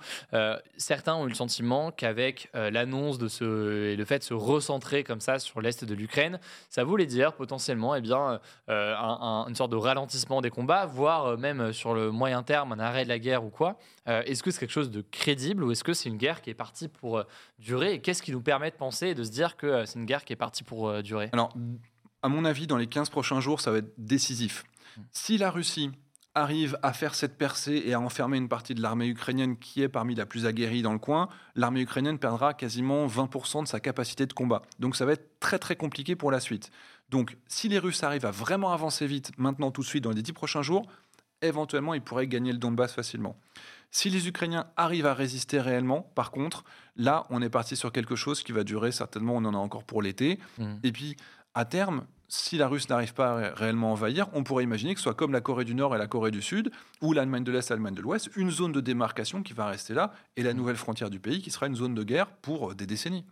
certains 0.76 1.14
ont 1.16 1.26
eu 1.26 1.30
le 1.30 1.34
sentiment 1.34 1.90
qu'avec 1.90 2.48
l'annonce 2.54 3.18
de 3.18 3.26
ce 3.26 3.84
et 3.88 3.96
le 3.96 4.04
fait 4.04 4.20
de 4.20 4.24
se 4.24 4.34
recentrer 4.34 5.02
comme 5.02 5.20
ça 5.20 5.38
sur 5.38 5.60
l'est 5.60 5.84
de 5.84 5.94
l'Ukraine, 5.94 6.38
ça 6.70 6.84
voulait 6.84 7.06
dire 7.06 7.32
potentiellement, 7.32 7.94
eh 7.96 8.00
bien, 8.00 8.40
un- 8.68 9.18
un- 9.20 9.46
une 9.48 9.54
sorte 9.54 9.72
de 9.72 9.76
ralentissement 9.76 10.40
des 10.40 10.50
combats, 10.50 10.86
voire 10.86 11.36
même 11.36 11.72
sur 11.72 11.94
le 11.94 12.10
moyen 12.10 12.42
terme 12.42 12.72
un 12.72 12.78
arrêt 12.78 13.04
de 13.04 13.08
la 13.08 13.18
guerre 13.18 13.44
ou 13.44 13.50
quoi. 13.50 13.76
Est-ce 14.06 14.42
que 14.42 14.50
c'est 14.50 14.60
quelque 14.60 14.70
chose 14.72 14.90
de 14.90 15.02
crédible 15.10 15.64
ou 15.64 15.72
est-ce 15.72 15.84
que 15.84 15.92
c'est 15.94 16.08
une 16.08 16.16
guerre 16.16 16.42
qui 16.42 16.50
est 16.50 16.54
partie 16.54 16.88
pour 16.88 17.24
durer? 17.58 17.94
Et 17.94 18.00
qu'est-ce 18.00 18.22
qui 18.22 18.32
nous 18.32 18.42
permet 18.42 18.70
de 18.70 18.76
penser 18.76 19.08
et 19.08 19.14
de 19.14 19.24
se 19.24 19.30
dire 19.30 19.56
que 19.56 19.84
c'est 19.84 19.98
une 19.98 20.06
guerre 20.06 20.24
qui 20.24 20.32
est 20.32 20.36
partie 20.36 20.62
pour 20.62 21.02
durer? 21.02 21.28
Alors, 21.32 21.52
à 22.22 22.28
mon 22.28 22.44
avis, 22.44 22.66
dans 22.66 22.76
les 22.76 22.86
15 22.86 23.10
prochains 23.10 23.40
jours, 23.40 23.60
ça 23.60 23.70
va 23.70 23.78
être 23.78 23.92
décisif. 23.98 24.64
Si 25.12 25.38
la 25.38 25.50
Russie 25.50 25.90
arrive 26.34 26.78
à 26.82 26.92
faire 26.92 27.14
cette 27.14 27.36
percée 27.36 27.82
et 27.84 27.94
à 27.94 28.00
enfermer 28.00 28.36
une 28.36 28.48
partie 28.48 28.74
de 28.74 28.82
l'armée 28.82 29.08
ukrainienne 29.08 29.56
qui 29.58 29.82
est 29.82 29.88
parmi 29.88 30.14
la 30.14 30.26
plus 30.26 30.46
aguerrie 30.46 30.82
dans 30.82 30.92
le 30.92 30.98
coin, 30.98 31.28
l'armée 31.54 31.80
ukrainienne 31.80 32.18
perdra 32.18 32.54
quasiment 32.54 33.06
20% 33.06 33.64
de 33.64 33.68
sa 33.68 33.80
capacité 33.80 34.26
de 34.26 34.32
combat. 34.32 34.62
Donc 34.78 34.96
ça 34.96 35.04
va 35.04 35.12
être 35.12 35.40
très 35.40 35.58
très 35.58 35.76
compliqué 35.76 36.16
pour 36.16 36.30
la 36.30 36.40
suite. 36.40 36.70
Donc 37.10 37.36
si 37.46 37.68
les 37.68 37.78
Russes 37.78 38.02
arrivent 38.02 38.26
à 38.26 38.30
vraiment 38.30 38.72
avancer 38.72 39.06
vite, 39.06 39.32
maintenant 39.38 39.70
tout 39.70 39.82
de 39.82 39.86
suite, 39.86 40.04
dans 40.04 40.12
les 40.12 40.22
10 40.22 40.32
prochains 40.32 40.62
jours, 40.62 40.86
éventuellement 41.42 41.94
ils 41.94 42.02
pourraient 42.02 42.28
gagner 42.28 42.52
le 42.52 42.58
Donbass 42.58 42.92
facilement. 42.92 43.38
Si 43.90 44.10
les 44.10 44.28
Ukrainiens 44.28 44.66
arrivent 44.76 45.06
à 45.06 45.14
résister 45.14 45.60
réellement, 45.60 46.02
par 46.14 46.30
contre, 46.30 46.64
là 46.96 47.26
on 47.30 47.40
est 47.42 47.50
parti 47.50 47.74
sur 47.74 47.90
quelque 47.90 48.16
chose 48.16 48.42
qui 48.42 48.52
va 48.52 48.64
durer 48.64 48.92
certainement, 48.92 49.34
on 49.34 49.44
en 49.44 49.54
a 49.54 49.58
encore 49.58 49.84
pour 49.84 50.02
l'été. 50.02 50.38
Mhm. 50.58 50.80
Et 50.82 50.92
puis, 50.92 51.16
à 51.54 51.64
terme, 51.64 52.06
si 52.28 52.56
la 52.58 52.68
Russe 52.68 52.88
n'arrive 52.88 53.14
pas 53.14 53.30
à 53.30 53.34
ré- 53.36 53.48
réellement 53.54 53.92
envahir, 53.92 54.26
on 54.34 54.44
pourrait 54.44 54.62
imaginer 54.64 54.94
que 54.94 55.00
ce 55.00 55.04
soit 55.04 55.14
comme 55.14 55.32
la 55.32 55.40
Corée 55.40 55.64
du 55.64 55.74
Nord 55.74 55.94
et 55.94 55.98
la 55.98 56.06
Corée 56.06 56.30
du 56.30 56.42
Sud, 56.42 56.70
ou 57.00 57.12
l'Allemagne 57.12 57.42
de 57.44 57.50
l'Est 57.52 57.70
et 57.70 57.74
l'Allemagne 57.74 57.94
de 57.94 58.02
l'Ouest, 58.02 58.30
une 58.36 58.50
zone 58.50 58.72
de 58.72 58.80
démarcation 58.80 59.42
qui 59.42 59.54
va 59.54 59.66
rester 59.66 59.94
là, 59.94 60.12
et 60.36 60.42
la 60.42 60.52
nouvelle 60.54 60.76
frontière 60.76 61.10
du 61.10 61.20
pays 61.20 61.40
qui 61.42 61.50
sera 61.50 61.66
une 61.66 61.74
zone 61.76 61.94
de 61.94 62.02
guerre 62.04 62.28
pour 62.28 62.70
euh, 62.70 62.74
des 62.74 62.86
décennies. 62.86 63.24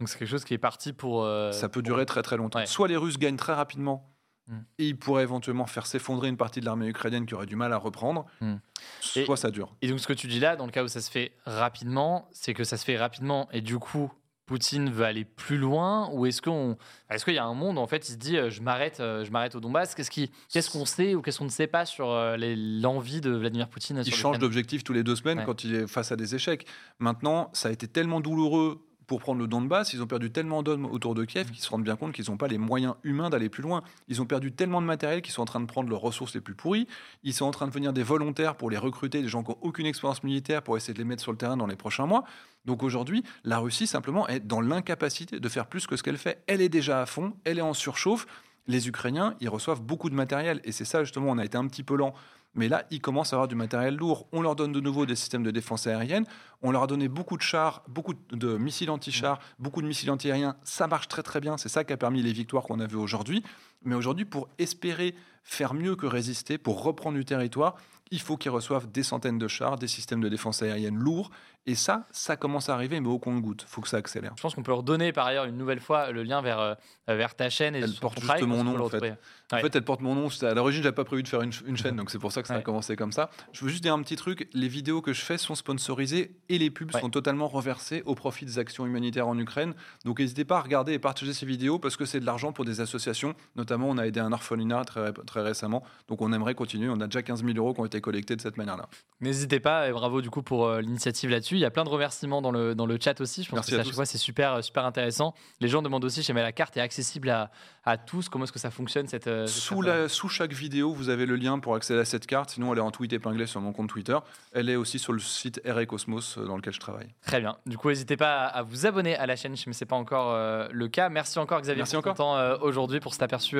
Donc 0.00 0.08
c'est 0.08 0.18
quelque 0.18 0.28
chose 0.30 0.44
qui 0.44 0.54
est 0.54 0.58
parti 0.58 0.92
pour. 0.92 1.24
euh, 1.24 1.52
Ça 1.52 1.68
peut 1.68 1.80
pour- 1.82 1.82
durer 1.82 2.06
très 2.06 2.22
très 2.22 2.36
longtemps. 2.36 2.58
Ouais. 2.60 2.66
Soit 2.66 2.88
les 2.88 2.96
Russes 2.96 3.18
gagnent 3.18 3.36
très 3.36 3.54
rapidement, 3.54 4.10
Mm. 4.46 4.58
et 4.78 4.88
ils 4.88 4.98
pourraient 4.98 5.24
éventuellement 5.24 5.66
faire 5.66 5.84
s'effondrer 5.84 6.28
une 6.28 6.38
partie 6.38 6.60
de 6.60 6.64
l'armée 6.64 6.86
ukrainienne 6.88 7.26
qui 7.26 7.34
aurait 7.34 7.44
du 7.44 7.54
mal 7.56 7.70
à 7.74 7.76
reprendre, 7.76 8.24
Mm. 8.40 8.54
soit 9.02 9.34
Et- 9.34 9.36
ça 9.36 9.50
dure. 9.50 9.76
Et 9.82 9.88
donc, 9.88 10.00
ce 10.00 10.06
que 10.06 10.14
tu 10.14 10.26
dis 10.26 10.40
là, 10.40 10.56
dans 10.56 10.64
le 10.64 10.72
cas 10.72 10.82
où 10.84 10.88
ça 10.88 11.02
se 11.02 11.10
fait 11.10 11.32
rapidement, 11.44 12.28
c'est 12.32 12.54
que 12.54 12.64
ça 12.64 12.78
se 12.78 12.84
fait 12.86 12.96
rapidement 12.96 13.46
et 13.52 13.60
du 13.60 13.78
coup 13.78 14.10
Poutine 14.48 14.90
veut 14.90 15.04
aller 15.04 15.24
plus 15.24 15.58
loin 15.58 16.10
ou 16.12 16.26
est-ce 16.26 16.42
qu'on 16.42 16.76
est-ce 17.10 17.24
qu'il 17.24 17.34
y 17.34 17.38
a 17.38 17.44
un 17.44 17.54
monde 17.54 17.78
en 17.78 17.86
fait 17.86 18.08
il 18.08 18.12
se 18.12 18.16
dit 18.16 18.36
je 18.48 18.62
m'arrête 18.62 18.96
je 18.98 19.30
m'arrête 19.30 19.54
au 19.54 19.60
Donbass. 19.60 19.94
Qu'est-ce 19.94 20.10
qui 20.10 20.30
qu'est-ce 20.48 20.70
qu'on 20.70 20.86
sait 20.86 21.14
ou 21.14 21.22
qu'est-ce 21.22 21.38
qu'on 21.38 21.44
ne 21.44 21.50
sait 21.50 21.66
pas 21.66 21.84
sur 21.84 22.08
l'envie 22.36 23.20
de 23.20 23.30
Vladimir 23.30 23.68
Poutine 23.68 24.02
il 24.04 24.12
change 24.14 24.38
d'objectif 24.38 24.82
tous 24.82 24.92
les 24.92 25.04
deux 25.04 25.14
semaines 25.16 25.44
quand 25.44 25.62
il 25.62 25.74
est 25.74 25.86
face 25.86 26.10
à 26.10 26.16
des 26.16 26.34
échecs. 26.34 26.66
Maintenant 26.98 27.50
ça 27.52 27.68
a 27.68 27.72
été 27.72 27.86
tellement 27.86 28.20
douloureux 28.20 28.87
pour 29.08 29.20
prendre 29.20 29.40
le 29.40 29.48
Donbass, 29.48 29.94
ils 29.94 30.02
ont 30.02 30.06
perdu 30.06 30.30
tellement 30.30 30.62
d'hommes 30.62 30.84
autour 30.84 31.14
de 31.14 31.24
Kiev 31.24 31.50
qu'ils 31.50 31.62
se 31.62 31.70
rendent 31.70 31.82
bien 31.82 31.96
compte 31.96 32.12
qu'ils 32.12 32.26
n'ont 32.28 32.36
pas 32.36 32.46
les 32.46 32.58
moyens 32.58 32.94
humains 33.02 33.30
d'aller 33.30 33.48
plus 33.48 33.62
loin. 33.62 33.82
Ils 34.06 34.20
ont 34.20 34.26
perdu 34.26 34.52
tellement 34.52 34.82
de 34.82 34.86
matériel 34.86 35.22
qu'ils 35.22 35.32
sont 35.32 35.40
en 35.40 35.46
train 35.46 35.60
de 35.60 35.66
prendre 35.66 35.88
leurs 35.88 36.02
ressources 36.02 36.34
les 36.34 36.42
plus 36.42 36.54
pourries. 36.54 36.86
Ils 37.24 37.32
sont 37.32 37.46
en 37.46 37.50
train 37.50 37.66
de 37.66 37.72
venir 37.72 37.94
des 37.94 38.02
volontaires 38.02 38.54
pour 38.54 38.68
les 38.68 38.76
recruter, 38.76 39.22
des 39.22 39.28
gens 39.28 39.42
qui 39.42 39.50
n'ont 39.50 39.58
aucune 39.62 39.86
expérience 39.86 40.22
militaire 40.22 40.62
pour 40.62 40.76
essayer 40.76 40.92
de 40.92 40.98
les 40.98 41.06
mettre 41.06 41.22
sur 41.22 41.32
le 41.32 41.38
terrain 41.38 41.56
dans 41.56 41.66
les 41.66 41.74
prochains 41.74 42.04
mois. 42.04 42.24
Donc 42.66 42.82
aujourd'hui, 42.82 43.24
la 43.44 43.58
Russie 43.58 43.86
simplement 43.86 44.28
est 44.28 44.40
dans 44.40 44.60
l'incapacité 44.60 45.40
de 45.40 45.48
faire 45.48 45.68
plus 45.68 45.86
que 45.86 45.96
ce 45.96 46.02
qu'elle 46.02 46.18
fait. 46.18 46.42
Elle 46.46 46.60
est 46.60 46.68
déjà 46.68 47.00
à 47.00 47.06
fond, 47.06 47.32
elle 47.44 47.58
est 47.58 47.62
en 47.62 47.72
surchauffe. 47.72 48.26
Les 48.66 48.88
Ukrainiens, 48.88 49.36
ils 49.40 49.48
reçoivent 49.48 49.80
beaucoup 49.80 50.10
de 50.10 50.14
matériel 50.14 50.60
et 50.64 50.72
c'est 50.72 50.84
ça 50.84 51.02
justement, 51.02 51.30
on 51.30 51.38
a 51.38 51.46
été 51.46 51.56
un 51.56 51.66
petit 51.66 51.82
peu 51.82 51.96
lent 51.96 52.12
mais 52.58 52.68
là, 52.68 52.84
ils 52.90 53.00
commencent 53.00 53.32
à 53.32 53.36
avoir 53.36 53.46
du 53.48 53.54
matériel 53.54 53.94
lourd. 53.94 54.26
On 54.32 54.42
leur 54.42 54.56
donne 54.56 54.72
de 54.72 54.80
nouveau 54.80 55.06
des 55.06 55.14
systèmes 55.14 55.44
de 55.44 55.52
défense 55.52 55.86
aérienne. 55.86 56.24
On 56.60 56.72
leur 56.72 56.82
a 56.82 56.86
donné 56.88 57.08
beaucoup 57.08 57.36
de 57.36 57.42
chars, 57.42 57.84
beaucoup 57.88 58.14
de 58.32 58.58
missiles 58.58 58.90
anti-chars, 58.90 59.38
beaucoup 59.60 59.80
de 59.80 59.86
missiles 59.86 60.10
anti-aériens. 60.10 60.56
Ça 60.64 60.88
marche 60.88 61.06
très 61.06 61.22
très 61.22 61.40
bien. 61.40 61.56
C'est 61.56 61.68
ça 61.68 61.84
qui 61.84 61.92
a 61.92 61.96
permis 61.96 62.20
les 62.20 62.32
victoires 62.32 62.64
qu'on 62.64 62.80
a 62.80 62.86
vues 62.86 62.96
aujourd'hui. 62.96 63.44
Mais 63.84 63.94
aujourd'hui, 63.94 64.24
pour 64.24 64.48
espérer 64.58 65.14
faire 65.44 65.74
mieux 65.74 65.96
que 65.96 66.06
résister, 66.06 66.58
pour 66.58 66.82
reprendre 66.82 67.16
du 67.16 67.24
territoire, 67.24 67.76
il 68.10 68.20
faut 68.20 68.36
qu'ils 68.36 68.50
reçoivent 68.50 68.90
des 68.90 69.02
centaines 69.02 69.38
de 69.38 69.48
chars, 69.48 69.76
des 69.76 69.88
systèmes 69.88 70.20
de 70.20 70.28
défense 70.28 70.62
aérienne 70.62 70.96
lourds. 70.96 71.30
Et 71.66 71.74
ça, 71.74 72.06
ça 72.12 72.36
commence 72.36 72.70
à 72.70 72.74
arriver, 72.74 72.98
mais 72.98 73.08
au 73.08 73.18
compte-goutte. 73.18 73.66
Il 73.68 73.70
faut 73.70 73.82
que 73.82 73.88
ça 73.88 73.98
accélère. 73.98 74.32
Je 74.36 74.42
pense 74.42 74.54
qu'on 74.54 74.62
peut 74.62 74.72
redonner 74.72 75.12
par 75.12 75.26
ailleurs 75.26 75.44
une 75.44 75.58
nouvelle 75.58 75.80
fois 75.80 76.10
le 76.12 76.22
lien 76.22 76.40
vers, 76.40 76.58
euh, 76.60 76.74
vers 77.06 77.34
ta 77.34 77.50
chaîne. 77.50 77.76
Et 77.76 77.80
elle 77.80 77.92
porte 77.92 78.18
juste 78.18 78.40
mon 78.42 78.64
nom, 78.64 78.82
en 78.82 78.88
fait. 78.88 79.18
En 79.52 79.58
fait, 79.58 79.76
elle 79.76 79.84
porte 79.84 80.00
mon 80.00 80.14
nom. 80.14 80.28
À 80.40 80.54
l'origine, 80.54 80.82
je 80.82 80.88
n'avais 80.88 80.94
pas 80.94 81.04
prévu 81.04 81.22
de 81.22 81.28
faire 81.28 81.42
une, 81.42 81.52
chaîne, 81.52 81.96
donc 81.96 82.10
c'est 82.10 82.18
pour 82.18 82.32
ça 82.32 82.40
que 82.40 82.48
ça 82.48 82.54
a 82.54 82.62
commencé 82.62 82.96
comme 82.96 83.12
ça. 83.12 83.28
Je 83.52 83.64
veux 83.64 83.70
juste 83.70 83.82
dire 83.82 83.92
un 83.92 84.02
petit 84.02 84.16
truc. 84.16 84.48
Les 84.54 84.68
vidéos 84.68 85.02
que 85.02 85.12
je 85.12 85.20
fais 85.20 85.36
sont 85.36 85.54
sponsorisées 85.54 86.36
et 86.48 86.56
les 86.56 86.70
pubs 86.70 86.90
sont 86.92 87.10
totalement 87.10 87.48
reversées 87.48 88.02
au 88.06 88.14
profit 88.14 88.46
des 88.46 88.58
actions 88.58 88.86
humanitaires 88.86 89.28
en 89.28 89.38
Ukraine. 89.38 89.74
Donc 90.06 90.20
n'hésitez 90.20 90.46
pas 90.46 90.56
à 90.56 90.62
regarder 90.62 90.94
et 90.94 90.98
partager 90.98 91.34
ces 91.34 91.44
vidéos 91.44 91.78
parce 91.78 91.96
que 91.96 92.06
c'est 92.06 92.20
de 92.20 92.26
l'argent 92.26 92.52
pour 92.52 92.64
des 92.64 92.80
associations. 92.80 93.34
Notamment, 93.56 93.90
on 93.90 93.98
a 93.98 94.06
aidé 94.06 94.20
un 94.20 94.32
orphelinat 94.32 94.84
très, 94.84 95.12
très 95.28 95.42
récemment. 95.42 95.82
Donc 96.08 96.22
on 96.22 96.32
aimerait 96.32 96.54
continuer. 96.54 96.88
On 96.88 97.00
a 97.00 97.06
déjà 97.06 97.22
15 97.22 97.44
000 97.44 97.56
euros 97.56 97.74
qui 97.74 97.80
ont 97.80 97.86
été 97.86 98.00
collectés 98.00 98.34
de 98.34 98.40
cette 98.40 98.56
manière-là. 98.56 98.88
N'hésitez 99.20 99.60
pas 99.60 99.88
et 99.88 99.92
bravo 99.92 100.20
du 100.20 100.30
coup 100.30 100.42
pour 100.42 100.66
euh, 100.66 100.80
l'initiative 100.80 101.30
là-dessus. 101.30 101.54
Il 101.54 101.60
y 101.60 101.64
a 101.64 101.70
plein 101.70 101.84
de 101.84 101.88
remerciements 101.88 102.42
dans 102.42 102.50
le, 102.50 102.74
dans 102.74 102.86
le 102.86 102.98
chat 103.00 103.20
aussi. 103.20 103.44
Je 103.44 103.50
pense 103.50 103.66
que 103.66 103.74
à, 103.74 103.84
chaque 103.84 103.94
fois 103.94 104.06
c'est 104.06 104.18
super, 104.18 104.62
super 104.64 104.84
intéressant. 104.84 105.34
Les 105.60 105.68
gens 105.68 105.82
demandent 105.82 106.04
aussi, 106.04 106.22
chez 106.22 106.32
la 106.32 106.52
carte 106.52 106.76
est 106.76 106.80
accessible 106.80 107.30
à, 107.30 107.50
à 107.84 107.96
tous. 107.96 108.28
Comment 108.28 108.44
est-ce 108.44 108.52
que 108.52 108.58
ça 108.58 108.70
fonctionne 108.70 109.06
cette, 109.06 109.26
euh, 109.26 109.46
sous, 109.46 109.82
la, 109.82 110.08
sous 110.08 110.28
chaque 110.28 110.52
vidéo, 110.52 110.92
vous 110.92 111.08
avez 111.08 111.26
le 111.26 111.36
lien 111.36 111.58
pour 111.58 111.74
accéder 111.74 112.00
à 112.00 112.04
cette 112.04 112.26
carte. 112.26 112.50
Sinon, 112.50 112.72
elle 112.72 112.78
est 112.78 112.82
en 112.82 112.90
tweet 112.90 113.12
épinglé 113.12 113.46
sur 113.46 113.60
mon 113.60 113.72
compte 113.72 113.88
Twitter. 113.88 114.16
Elle 114.52 114.68
est 114.68 114.76
aussi 114.76 114.98
sur 114.98 115.12
le 115.12 115.18
site 115.18 115.60
RE 115.66 115.84
Cosmos 115.84 116.38
euh, 116.38 116.46
dans 116.46 116.56
lequel 116.56 116.72
je 116.72 116.80
travaille. 116.80 117.08
Très 117.26 117.40
bien. 117.40 117.56
Du 117.66 117.76
coup, 117.76 117.88
n'hésitez 117.88 118.16
pas 118.16 118.46
à 118.46 118.62
vous 118.62 118.86
abonner 118.86 119.16
à 119.16 119.26
la 119.26 119.36
chaîne, 119.36 119.54
mais 119.66 119.72
c'est 119.72 119.86
pas 119.86 119.96
encore 119.96 120.36
le 120.70 120.88
cas. 120.88 121.08
Merci 121.08 121.38
encore 121.38 121.60
Xavier 121.60 121.82
Merci 121.82 121.96
pour 121.96 122.26
encore. 122.26 122.62
aujourd'hui 122.62 123.00
pour 123.00 123.12
cet 123.12 123.22
aperçu 123.22 123.58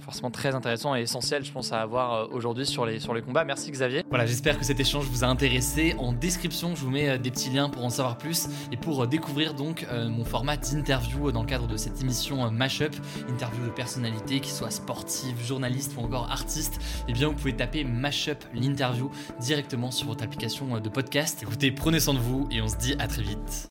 forcément 0.00 0.30
très 0.30 0.54
intéressant 0.54 0.94
et 0.94 1.05
essentiel, 1.06 1.44
je 1.44 1.52
pense, 1.52 1.72
à 1.72 1.80
avoir 1.80 2.32
aujourd'hui 2.32 2.66
sur 2.66 2.84
les, 2.84 2.98
sur 2.98 3.14
les 3.14 3.22
combats. 3.22 3.44
Merci 3.44 3.70
Xavier. 3.70 4.02
Voilà, 4.08 4.26
j'espère 4.26 4.58
que 4.58 4.64
cet 4.64 4.80
échange 4.80 5.06
vous 5.06 5.22
a 5.22 5.28
intéressé. 5.28 5.94
En 5.98 6.12
description, 6.12 6.74
je 6.74 6.82
vous 6.82 6.90
mets 6.90 7.08
euh, 7.08 7.18
des 7.18 7.30
petits 7.30 7.50
liens 7.50 7.68
pour 7.68 7.84
en 7.84 7.90
savoir 7.90 8.18
plus 8.18 8.48
et 8.72 8.76
pour 8.76 9.02
euh, 9.02 9.06
découvrir 9.06 9.54
donc 9.54 9.86
euh, 9.90 10.08
mon 10.08 10.24
format 10.24 10.56
d'interview 10.56 11.30
dans 11.30 11.42
le 11.42 11.46
cadre 11.46 11.68
de 11.68 11.76
cette 11.76 12.00
émission 12.00 12.50
Mashup, 12.50 12.94
interview 13.28 13.64
de 13.64 13.70
personnalités, 13.70 14.40
qui 14.40 14.50
soient 14.50 14.70
sportives, 14.70 15.40
journalistes 15.44 15.94
ou 15.96 16.00
encore 16.00 16.30
artistes. 16.30 16.80
Eh 17.08 17.12
bien, 17.12 17.28
vous 17.28 17.34
pouvez 17.34 17.54
taper 17.54 17.84
Mashup 17.84 18.44
l'interview 18.52 19.10
directement 19.40 19.90
sur 19.90 20.08
votre 20.08 20.24
application 20.24 20.80
de 20.80 20.88
podcast. 20.88 21.42
Écoutez, 21.42 21.70
prenez 21.70 22.00
soin 22.00 22.14
de 22.14 22.18
vous 22.18 22.48
et 22.50 22.60
on 22.60 22.68
se 22.68 22.76
dit 22.76 22.94
à 22.98 23.06
très 23.06 23.22
vite. 23.22 23.64